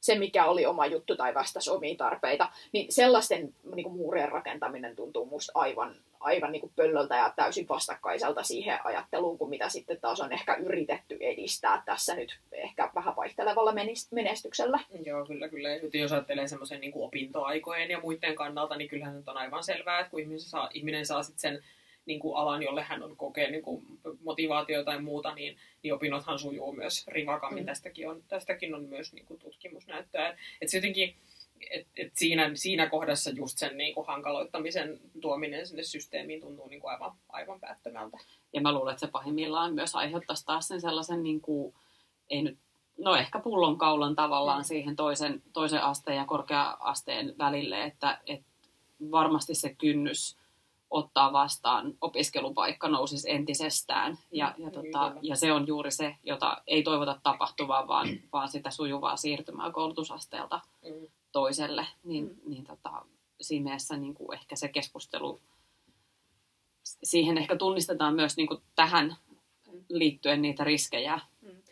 se, 0.00 0.18
mikä 0.18 0.46
oli 0.46 0.66
oma 0.66 0.86
juttu 0.86 1.16
tai 1.16 1.34
vastasi 1.34 1.70
omiin 1.70 1.96
tarpeita, 1.96 2.48
niin 2.72 2.92
sellaisten 2.92 3.54
niin 3.74 3.84
kuin 3.84 3.96
muurien 3.96 4.32
rakentaminen 4.32 4.96
tuntuu 4.96 5.26
musta 5.26 5.52
aivan, 5.54 5.96
aivan 6.20 6.52
niin 6.52 6.60
kuin 6.60 6.72
pöllöltä 6.76 7.16
ja 7.16 7.32
täysin 7.36 7.68
vastakkaiselta 7.68 8.42
siihen 8.42 8.78
ajatteluun, 8.84 9.38
kuin 9.38 9.50
mitä 9.50 9.68
sitten 9.68 10.00
taas 10.00 10.20
on 10.20 10.32
ehkä 10.32 10.54
yritetty 10.54 11.16
edistää 11.20 11.82
tässä 11.86 12.14
nyt 12.14 12.38
ehkä 12.52 12.90
vähän 12.94 13.16
vaihtelevalla 13.16 13.74
menestyksellä. 14.10 14.78
Joo, 15.04 15.26
kyllä, 15.26 15.48
kyllä. 15.48 15.68
Ja 15.68 15.80
jos 15.92 16.12
ajattelee 16.12 16.48
semmoisen 16.48 16.80
niin 16.80 16.92
opintoaikojen 16.94 17.90
ja 17.90 18.00
muiden 18.00 18.34
kannalta, 18.34 18.76
niin 18.76 18.88
kyllähän 18.88 19.16
nyt 19.16 19.28
on 19.28 19.36
aivan 19.36 19.64
selvää, 19.64 20.00
että 20.00 20.10
kun 20.10 20.20
ihminen 20.20 20.40
saa, 20.40 20.70
ihminen 20.74 21.06
saa 21.06 21.22
sitten 21.22 21.40
sen 21.40 21.64
niin 22.08 22.20
kuin 22.20 22.36
alan, 22.36 22.62
jolle 22.62 22.82
hän 22.82 23.02
on 23.02 23.16
kokee 23.16 23.50
niin 23.50 23.62
kuin 23.62 23.86
motivaatio 24.24 24.84
tai 24.84 25.02
muuta, 25.02 25.34
niin, 25.34 25.56
niin 25.82 25.94
opinnothan 25.94 26.38
sujuu 26.38 26.72
myös 26.72 27.06
rivakammin. 27.06 27.62
Mm. 27.62 27.66
Tästäkin, 27.66 28.10
on, 28.10 28.22
tästäkin 28.28 28.74
on 28.74 28.84
myös 28.84 29.12
niin 29.12 29.26
kuin 29.26 29.40
tutkimusnäyttöä. 29.40 30.28
Että 30.28 30.70
se 30.70 30.76
jotenkin, 30.76 31.14
et, 31.70 31.86
et 31.96 32.12
siinä, 32.14 32.50
siinä 32.54 32.88
kohdassa 32.88 33.30
just 33.30 33.58
sen 33.58 33.76
niin 33.76 33.94
kuin 33.94 34.06
hankaloittamisen 34.06 35.00
tuominen 35.20 35.66
sinne 35.66 35.82
systeemiin 35.82 36.40
tuntuu 36.40 36.68
niin 36.68 36.80
kuin 36.80 36.90
aivan, 36.90 37.12
aivan 37.28 37.60
päättömältä. 37.60 38.18
Ja 38.52 38.60
mä 38.60 38.72
luulen, 38.72 38.92
että 38.92 39.06
se 39.06 39.12
pahimmillaan 39.12 39.74
myös 39.74 39.94
aiheuttaisi 39.94 40.46
taas 40.46 40.68
sen 40.68 40.80
sellaisen, 40.80 41.22
niin 41.22 41.40
kuin, 41.40 41.74
ei 42.30 42.42
nyt, 42.42 42.58
no 42.98 43.16
ehkä 43.16 43.38
pullonkaulan 43.38 44.14
tavallaan 44.14 44.60
Mm. 44.60 44.64
siihen 44.64 44.96
toisen, 44.96 45.42
toisen 45.52 45.82
asteen 45.82 46.16
ja 46.16 46.24
korkea-asteen 46.24 47.34
välille, 47.38 47.84
että, 47.84 48.18
että 48.26 48.46
varmasti 49.10 49.54
se 49.54 49.74
kynnys 49.74 50.38
ottaa 50.90 51.32
vastaan 51.32 51.94
opiskelupaikka 52.00 52.88
nousisi 52.88 53.30
entisestään. 53.30 54.18
Ja, 54.32 54.54
ja, 54.58 54.66
Mm, 54.66 54.72
tota, 54.72 55.12
ja 55.22 55.36
se 55.36 55.52
on 55.52 55.66
juuri 55.66 55.90
se, 55.90 56.16
jota 56.24 56.62
ei 56.66 56.82
toivota 56.82 57.20
tapahtuvaa, 57.22 57.88
vaan, 57.88 58.08
vaan 58.32 58.48
sitä 58.48 58.70
sujuvaa 58.70 59.16
siirtymää 59.16 59.70
koulutusasteelta 59.72 60.60
Mm. 60.84 61.06
toiselle. 61.32 61.86
Niin, 62.04 62.24
Mm. 62.24 62.50
niin 62.50 62.64
tota, 62.64 62.90
siinä 63.40 63.64
mielessä 63.64 63.96
niin 63.96 64.14
kuin 64.14 64.34
ehkä 64.34 64.56
se 64.56 64.68
keskustelu, 64.68 65.40
siihen 67.02 67.38
ehkä 67.38 67.56
tunnistetaan 67.56 68.14
myös 68.14 68.36
niin 68.36 68.48
kuin 68.48 68.62
tähän 68.74 69.16
liittyen 69.88 70.42
niitä 70.42 70.64
riskejä. 70.64 71.20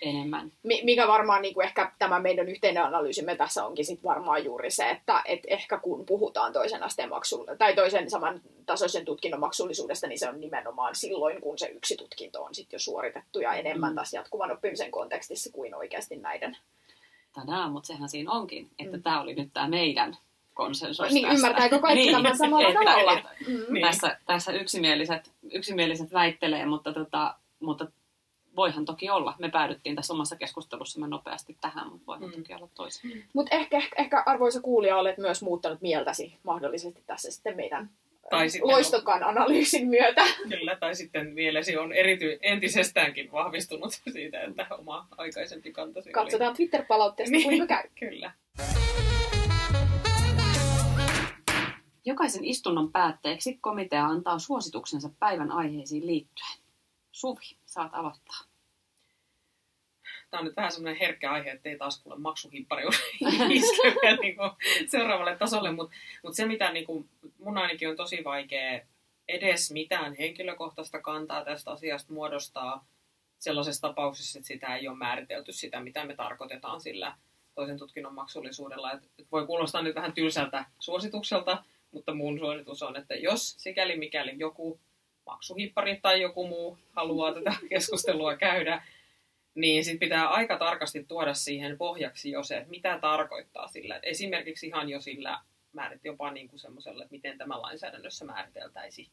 Enemmän. 0.03 0.53
Mi- 0.63 0.81
mikä 0.85 1.09
varmaan 1.09 1.43
niin 1.43 1.55
kuin 1.55 1.65
ehkä 1.67 1.93
tämä 1.99 2.21
meidän 2.21 2.49
yhteinen 2.49 2.83
analyysimme 2.85 3.37
tässä 3.37 3.67
onkin 3.67 3.85
sit 3.85 4.05
varmaan 4.05 4.45
juuri 4.45 4.71
se, 4.71 4.91
että 4.91 5.23
et 5.25 5.41
ehkä 5.47 5.79
kun 5.79 6.07
puhutaan 6.07 6.53
toisen 6.53 6.83
asteen 6.83 7.09
maksu- 7.11 7.47
tai 7.59 7.75
toisen 7.75 8.11
saman 8.11 8.41
tasoisen 8.67 9.05
tutkinnon 9.05 9.41
maksullisuudesta, 9.41 10.07
niin 10.07 10.19
se 10.19 10.29
on 10.29 10.41
nimenomaan 10.41 10.95
silloin, 10.95 11.41
kun 11.41 11.59
se 11.59 11.67
yksi 11.67 11.97
tutkinto 11.97 12.43
on 12.43 12.55
sitten 12.55 12.75
jo 12.75 12.79
suoritettu 12.79 13.41
ja 13.41 13.55
enemmän 13.55 13.91
Mm. 13.93 13.95
taas 13.97 14.13
jatkuvan 14.13 14.51
oppimisen 14.53 14.91
kontekstissa 14.91 15.53
kuin 15.53 15.75
oikeasti 15.75 16.17
näiden. 16.17 16.57
Tänään, 17.35 17.73
mutta 17.73 17.87
sehän 17.87 18.09
siinä 18.09 18.31
onkin, 18.33 18.71
että 18.79 18.97
Mm. 18.97 19.03
tämä 19.03 19.21
oli 19.21 19.35
nyt 19.35 19.49
tämä 19.53 19.69
meidän 19.69 20.17
konsensus 20.55 21.11
Niin 21.13 21.27
tästä. 21.29 21.35
ymmärtääkö 21.37 21.79
kaikki 21.79 22.01
Niin, 22.03 22.13
tämän 22.17 22.37
samalla 22.39 22.69
että- 22.69 22.81
tavalla? 22.85 23.13
että 23.19 23.29
Mm. 23.49 23.73
Niin. 23.75 23.87
Tässä, 23.87 24.19
tässä 24.27 24.53
yksimieliset, 24.53 25.33
yksimieliset 25.53 26.13
väittelee, 26.13 26.67
mutta, 26.67 26.93
tota, 26.93 27.35
mutta 27.61 27.87
voihan 28.57 28.85
toki 28.85 29.11
olla. 29.11 29.35
Me 29.39 29.51
päädyttiin 29.51 29.97
tässä 29.97 30.15
omassa 30.15 30.37
keskustelussamme 30.37 31.09
nopeasti 31.09 31.57
tähän, 31.61 31.89
mutta 31.91 32.07
voihan 32.07 32.29
Mm. 32.31 32.33
toki 32.37 32.55
olla 32.55 32.69
toisin. 32.75 33.25
Mutta 33.33 33.57
ehkä, 33.57 33.77
ehkä, 33.77 34.03
ehkä 34.03 34.23
arvoisa 34.27 34.61
kuulija 34.61 34.97
olet 34.97 35.19
myös 35.19 35.43
muuttanut 35.43 35.81
mieltäsi 35.83 36.39
mahdollisesti 36.43 37.03
tässä 37.07 37.31
sitten 37.31 37.57
meidän 37.57 37.91
Tai 38.31 38.51
sitten 38.51 38.71
loistokkaan 38.71 39.23
analyysin 39.25 39.89
myötä. 39.89 40.23
Kyllä, 40.49 40.77
tai 40.77 40.95
sitten 40.95 41.27
mielesi 41.35 41.77
on 41.77 41.93
erity, 41.93 42.39
entisestäänkin 42.43 43.33
vahvistunut 43.33 43.93
siitä, 44.13 44.41
että 44.41 44.67
oma 44.79 45.07
aikaisempi 45.17 45.73
kantasi 45.73 46.11
Katsotaan 46.11 46.57
Twitter-palautteesta, 46.57 47.33
Niin. 47.33 47.45
kuinka 47.45 47.67
käy. 47.67 47.81
oli. 47.81 47.91
Kyllä. 48.11 48.33
Jokaisen 52.05 52.45
istunnon 52.45 52.93
päätteeksi 52.93 53.59
komitea 53.61 54.05
antaa 54.07 54.39
suosituksensa 54.39 55.11
päivän 55.19 55.53
aiheisiin 55.53 56.07
liittyen. 56.07 56.66
Suvi, 57.17 57.57
saat 57.67 57.95
aloittaa. 57.95 58.41
Tämä 60.31 60.39
on 60.39 60.45
nyt 60.45 60.57
vähän 60.57 60.73
semmoinen 60.73 61.01
herkkä 61.01 61.33
aihe, 61.33 61.51
ettei 61.51 61.79
taas 61.79 62.03
kuule 62.03 62.19
maksuhimppari 62.19 62.85
niin 64.23 64.37
seuraavalle 64.87 65.37
tasolle, 65.37 65.73
mutta 65.73 65.97
mut 66.23 66.35
se 66.35 66.47
mitä 66.47 66.73
niin 66.73 66.87
kuin, 66.87 67.09
mun 67.39 67.59
ainakin 67.59 67.89
on 67.89 67.97
tosi 67.97 68.25
vaikea 68.25 68.81
edes 69.29 69.71
mitään 69.73 70.15
henkilökohtaista 70.15 71.01
kantaa 71.01 71.45
tästä 71.45 71.71
asiasta 71.71 72.13
muodostaa 72.13 72.87
sellaisessa 73.39 73.89
tapauksessa, 73.89 74.39
että 74.39 74.49
sitä 74.49 74.77
ei 74.77 74.89
ole 74.89 74.97
määritelty 74.97 75.53
sitä, 75.53 75.81
mitä 75.81 76.05
me 76.05 76.15
tarkoitetaan 76.15 76.81
sillä 76.81 77.17
toisen 77.55 77.79
tutkinnon 77.79 78.15
maksullisuudella. 78.15 78.93
Et 78.93 79.11
voi 79.33 79.47
kuulostaa 79.47 79.83
nyt 79.83 79.95
vähän 79.95 80.13
tylsältä 80.13 80.65
suositukselta, 80.79 81.65
mutta 81.91 82.15
mun 82.15 82.39
suositus 82.39 82.83
on, 82.83 82.97
että 82.97 83.15
jos 83.15 83.55
sikäli 83.59 83.97
mikäli 83.97 84.35
joku 84.39 84.81
maksuhippari 85.27 85.99
tai 86.03 86.21
joku 86.21 86.47
muu 86.47 86.79
haluaa 86.93 87.35
tätä 87.35 87.55
keskustelua 87.69 88.37
käydä, 88.37 88.83
niin 89.55 89.85
sit 89.85 89.99
pitää 89.99 90.29
aika 90.29 90.59
tarkasti 90.59 91.05
tuoda 91.05 91.35
siihen 91.35 91.79
pohjaksi 91.79 92.31
jo 92.31 92.43
se, 92.43 92.57
että 92.57 92.71
mitä 92.71 92.99
tarkoittaa 93.01 93.69
sillä. 93.69 93.97
Et 93.97 94.05
esimerkiksi 94.05 94.67
ihan 94.67 94.89
jo 94.89 95.01
sillä 95.01 95.41
määrit 95.73 96.05
jopa 96.05 96.31
niin 96.31 96.49
kuin 96.49 96.61
semmoiselle, 96.61 97.03
että 97.03 97.13
miten 97.13 97.39
tämä 97.39 97.63
lainsäädännössä 97.63 98.25
määriteltäisiin. 98.25 99.09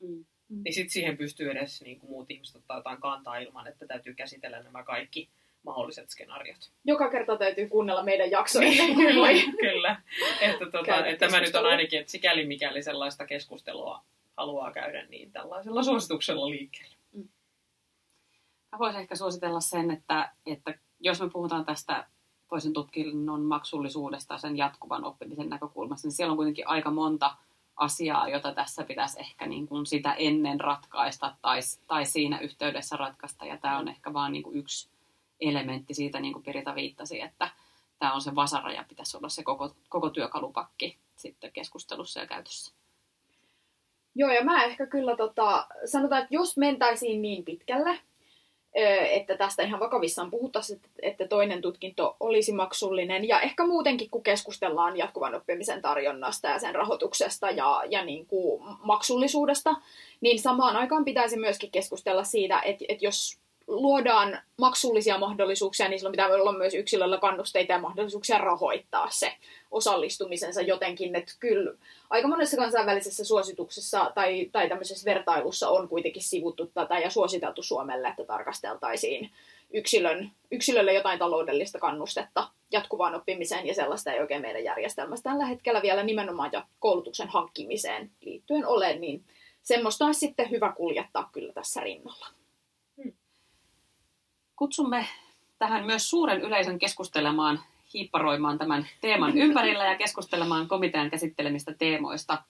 Mm. 0.00 0.24
Niin 0.48 0.74
sitten 0.74 0.90
siihen 0.90 1.16
pystyy 1.16 1.50
edes 1.50 1.82
niin 1.82 2.00
kuin 2.00 2.10
muut 2.10 2.30
ihmiset 2.30 2.56
ottaa 2.56 2.76
jotain 2.76 3.00
kantaa 3.00 3.38
ilman, 3.38 3.66
että 3.66 3.86
täytyy 3.86 4.14
käsitellä 4.14 4.62
nämä 4.62 4.82
kaikki 4.82 5.28
mahdolliset 5.62 6.10
skenaariot. 6.10 6.70
Joka 6.84 7.10
kerta 7.10 7.36
täytyy 7.36 7.68
kuunnella 7.68 8.02
meidän 8.02 8.30
jaksoja 8.30 8.68
ennen 8.68 8.94
kuin 8.94 9.16
voi. 9.16 9.42
Kyllä. 9.60 10.02
Että, 10.40 10.64
tota, 10.64 10.82
Käydä 10.84 11.08
että 11.08 11.26
tämä 11.26 11.40
nyt 11.40 11.54
on 11.54 11.66
ainakin, 11.66 12.00
että 12.00 12.12
sikäli 12.12 12.46
mikäli 12.46 12.82
sellaista 12.82 13.26
keskustelua 13.26 14.04
haluaa 14.36 14.72
käydä, 14.72 15.06
niin 15.06 15.32
tällaisella 15.32 15.82
suosituksella 15.82 16.50
liikkeelle. 16.50 16.96
Mä 18.72 18.78
voisin 18.78 19.00
ehkä 19.00 19.16
suositella 19.16 19.60
sen, 19.60 19.90
että, 19.90 20.32
että 20.46 20.74
jos 21.00 21.20
me 21.20 21.30
puhutaan 21.30 21.64
tästä 21.64 22.06
toisen 22.48 22.72
tutkinnon 22.72 23.42
maksullisuudesta 23.42 24.38
sen 24.38 24.56
jatkuvan 24.56 25.04
oppimisen 25.04 25.48
näkökulmasta, 25.48 26.06
niin 26.06 26.12
siellä 26.12 26.30
on 26.30 26.36
kuitenkin 26.36 26.68
aika 26.68 26.90
monta 26.90 27.36
asiaa, 27.76 28.28
jota 28.28 28.54
tässä 28.54 28.84
pitäisi 28.84 29.20
ehkä 29.20 29.46
niin 29.46 29.66
kuin 29.66 29.86
sitä 29.86 30.12
ennen 30.12 30.60
ratkaista 30.60 31.36
tai, 31.42 31.60
tai 31.86 32.06
siinä 32.06 32.38
yhteydessä 32.38 32.96
ratkaista. 32.96 33.46
Ja 33.46 33.58
tämä 33.58 33.78
on 33.78 33.88
ehkä 33.88 34.12
vain 34.12 34.32
niin 34.32 34.44
yksi 34.52 34.88
elementti 35.40 35.94
siitä, 35.94 36.20
niin 36.20 36.32
kuin 36.32 36.42
Pirita 36.42 36.74
viittasi, 36.74 37.20
että 37.20 37.50
tämä 37.98 38.12
on 38.12 38.20
se 38.20 38.34
vasara 38.34 38.72
ja 38.72 38.84
pitäisi 38.88 39.16
olla 39.16 39.28
se 39.28 39.42
koko, 39.42 39.76
koko 39.88 40.10
työkalupakki 40.10 40.98
sitten 41.16 41.52
keskustelussa 41.52 42.20
ja 42.20 42.26
käytössä. 42.26 42.74
Joo, 44.14 44.30
ja 44.30 44.44
mä 44.44 44.64
ehkä 44.64 44.86
kyllä 44.86 45.16
tota, 45.16 45.66
sanotaan, 45.84 46.22
että 46.22 46.34
jos 46.34 46.56
mentäisiin 46.56 47.22
niin 47.22 47.44
pitkälle, 47.44 47.98
että 49.10 49.36
tästä 49.36 49.62
ihan 49.62 49.80
vakavissaan 49.80 50.30
puhuttaisiin, 50.30 50.80
että 51.02 51.28
toinen 51.28 51.62
tutkinto 51.62 52.16
olisi 52.20 52.52
maksullinen. 52.52 53.28
Ja 53.28 53.40
ehkä 53.40 53.66
muutenkin, 53.66 54.10
kun 54.10 54.22
keskustellaan 54.22 54.96
jatkuvan 54.96 55.34
oppimisen 55.34 55.82
tarjonnasta 55.82 56.48
ja 56.48 56.58
sen 56.58 56.74
rahoituksesta 56.74 57.50
ja, 57.50 57.82
ja 57.90 58.04
niin 58.04 58.26
kuin 58.26 58.62
maksullisuudesta, 58.82 59.74
niin 60.20 60.38
samaan 60.38 60.76
aikaan 60.76 61.04
pitäisi 61.04 61.36
myöskin 61.36 61.70
keskustella 61.70 62.24
siitä, 62.24 62.60
että, 62.60 62.84
että 62.88 63.04
jos 63.04 63.38
luodaan 63.66 64.38
maksullisia 64.58 65.18
mahdollisuuksia, 65.18 65.88
niin 65.88 65.98
silloin 65.98 66.12
pitää 66.12 66.28
olla 66.28 66.52
myös 66.52 66.74
yksilöllä 66.74 67.18
kannusteita 67.18 67.72
ja 67.72 67.78
mahdollisuuksia 67.78 68.38
rahoittaa 68.38 69.10
se 69.10 69.32
osallistumisensa 69.70 70.62
jotenkin. 70.62 71.16
Että 71.16 71.32
kyllä 71.40 71.72
aika 72.10 72.28
monessa 72.28 72.56
kansainvälisessä 72.56 73.24
suosituksessa 73.24 74.12
tai, 74.14 74.48
tai 74.52 74.68
tämmöisessä 74.68 75.04
vertailussa 75.04 75.68
on 75.68 75.88
kuitenkin 75.88 76.22
sivuttu 76.22 76.66
tätä 76.66 76.98
ja 76.98 77.10
suositeltu 77.10 77.62
Suomelle, 77.62 78.08
että 78.08 78.24
tarkasteltaisiin 78.24 79.30
yksilön, 79.72 80.30
yksilölle 80.50 80.92
jotain 80.92 81.18
taloudellista 81.18 81.78
kannustetta 81.78 82.48
jatkuvaan 82.70 83.14
oppimiseen 83.14 83.66
ja 83.66 83.74
sellaista 83.74 84.12
ei 84.12 84.20
oikein 84.20 84.42
meidän 84.42 84.64
järjestelmässä 84.64 85.30
tällä 85.30 85.46
hetkellä 85.46 85.82
vielä 85.82 86.02
nimenomaan 86.02 86.50
ja 86.52 86.66
koulutuksen 86.78 87.28
hankkimiseen 87.28 88.10
liittyen 88.20 88.66
ole, 88.66 88.94
niin 88.98 89.24
semmoista 89.62 90.06
olisi 90.06 90.20
sitten 90.20 90.50
hyvä 90.50 90.72
kuljettaa 90.76 91.30
kyllä 91.32 91.52
tässä 91.52 91.80
rinnalla. 91.80 92.26
Kutsumme 94.56 95.06
tähän 95.58 95.86
myös 95.86 96.10
suuren 96.10 96.40
yleisön 96.40 96.78
keskustelemaan, 96.78 97.60
hiipparoimaan 97.94 98.58
tämän 98.58 98.88
teeman 99.00 99.38
ympärillä 99.38 99.84
ja 99.84 99.96
keskustelemaan 99.96 100.68
komitean 100.68 101.10
käsittelemistä 101.10 101.74
teemoista. 101.74 102.42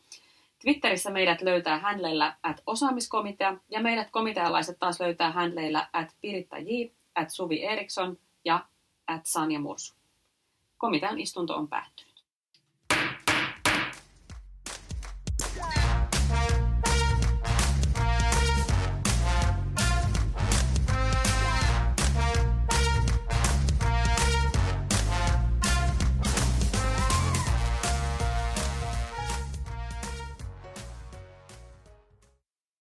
Twitterissä 0.62 1.10
meidät 1.10 1.42
löytää 1.42 1.78
hänleillä 1.78 2.36
at 2.42 2.62
osaamiskomitea 2.66 3.56
ja 3.70 3.80
meidät 3.80 4.10
komitealaiset 4.10 4.78
taas 4.78 5.00
löytää 5.00 5.32
hänleillä 5.32 5.88
at 5.92 6.14
Piritta 6.20 6.58
J, 6.58 6.90
at 7.14 7.30
Suvi 7.30 7.64
Eriksson 7.64 8.18
ja 8.44 8.64
at 9.06 9.26
Sanja 9.26 9.60
Mursu. 9.60 9.94
Komitean 10.78 11.20
istunto 11.20 11.56
on 11.56 11.68
päättynyt. 11.68 12.13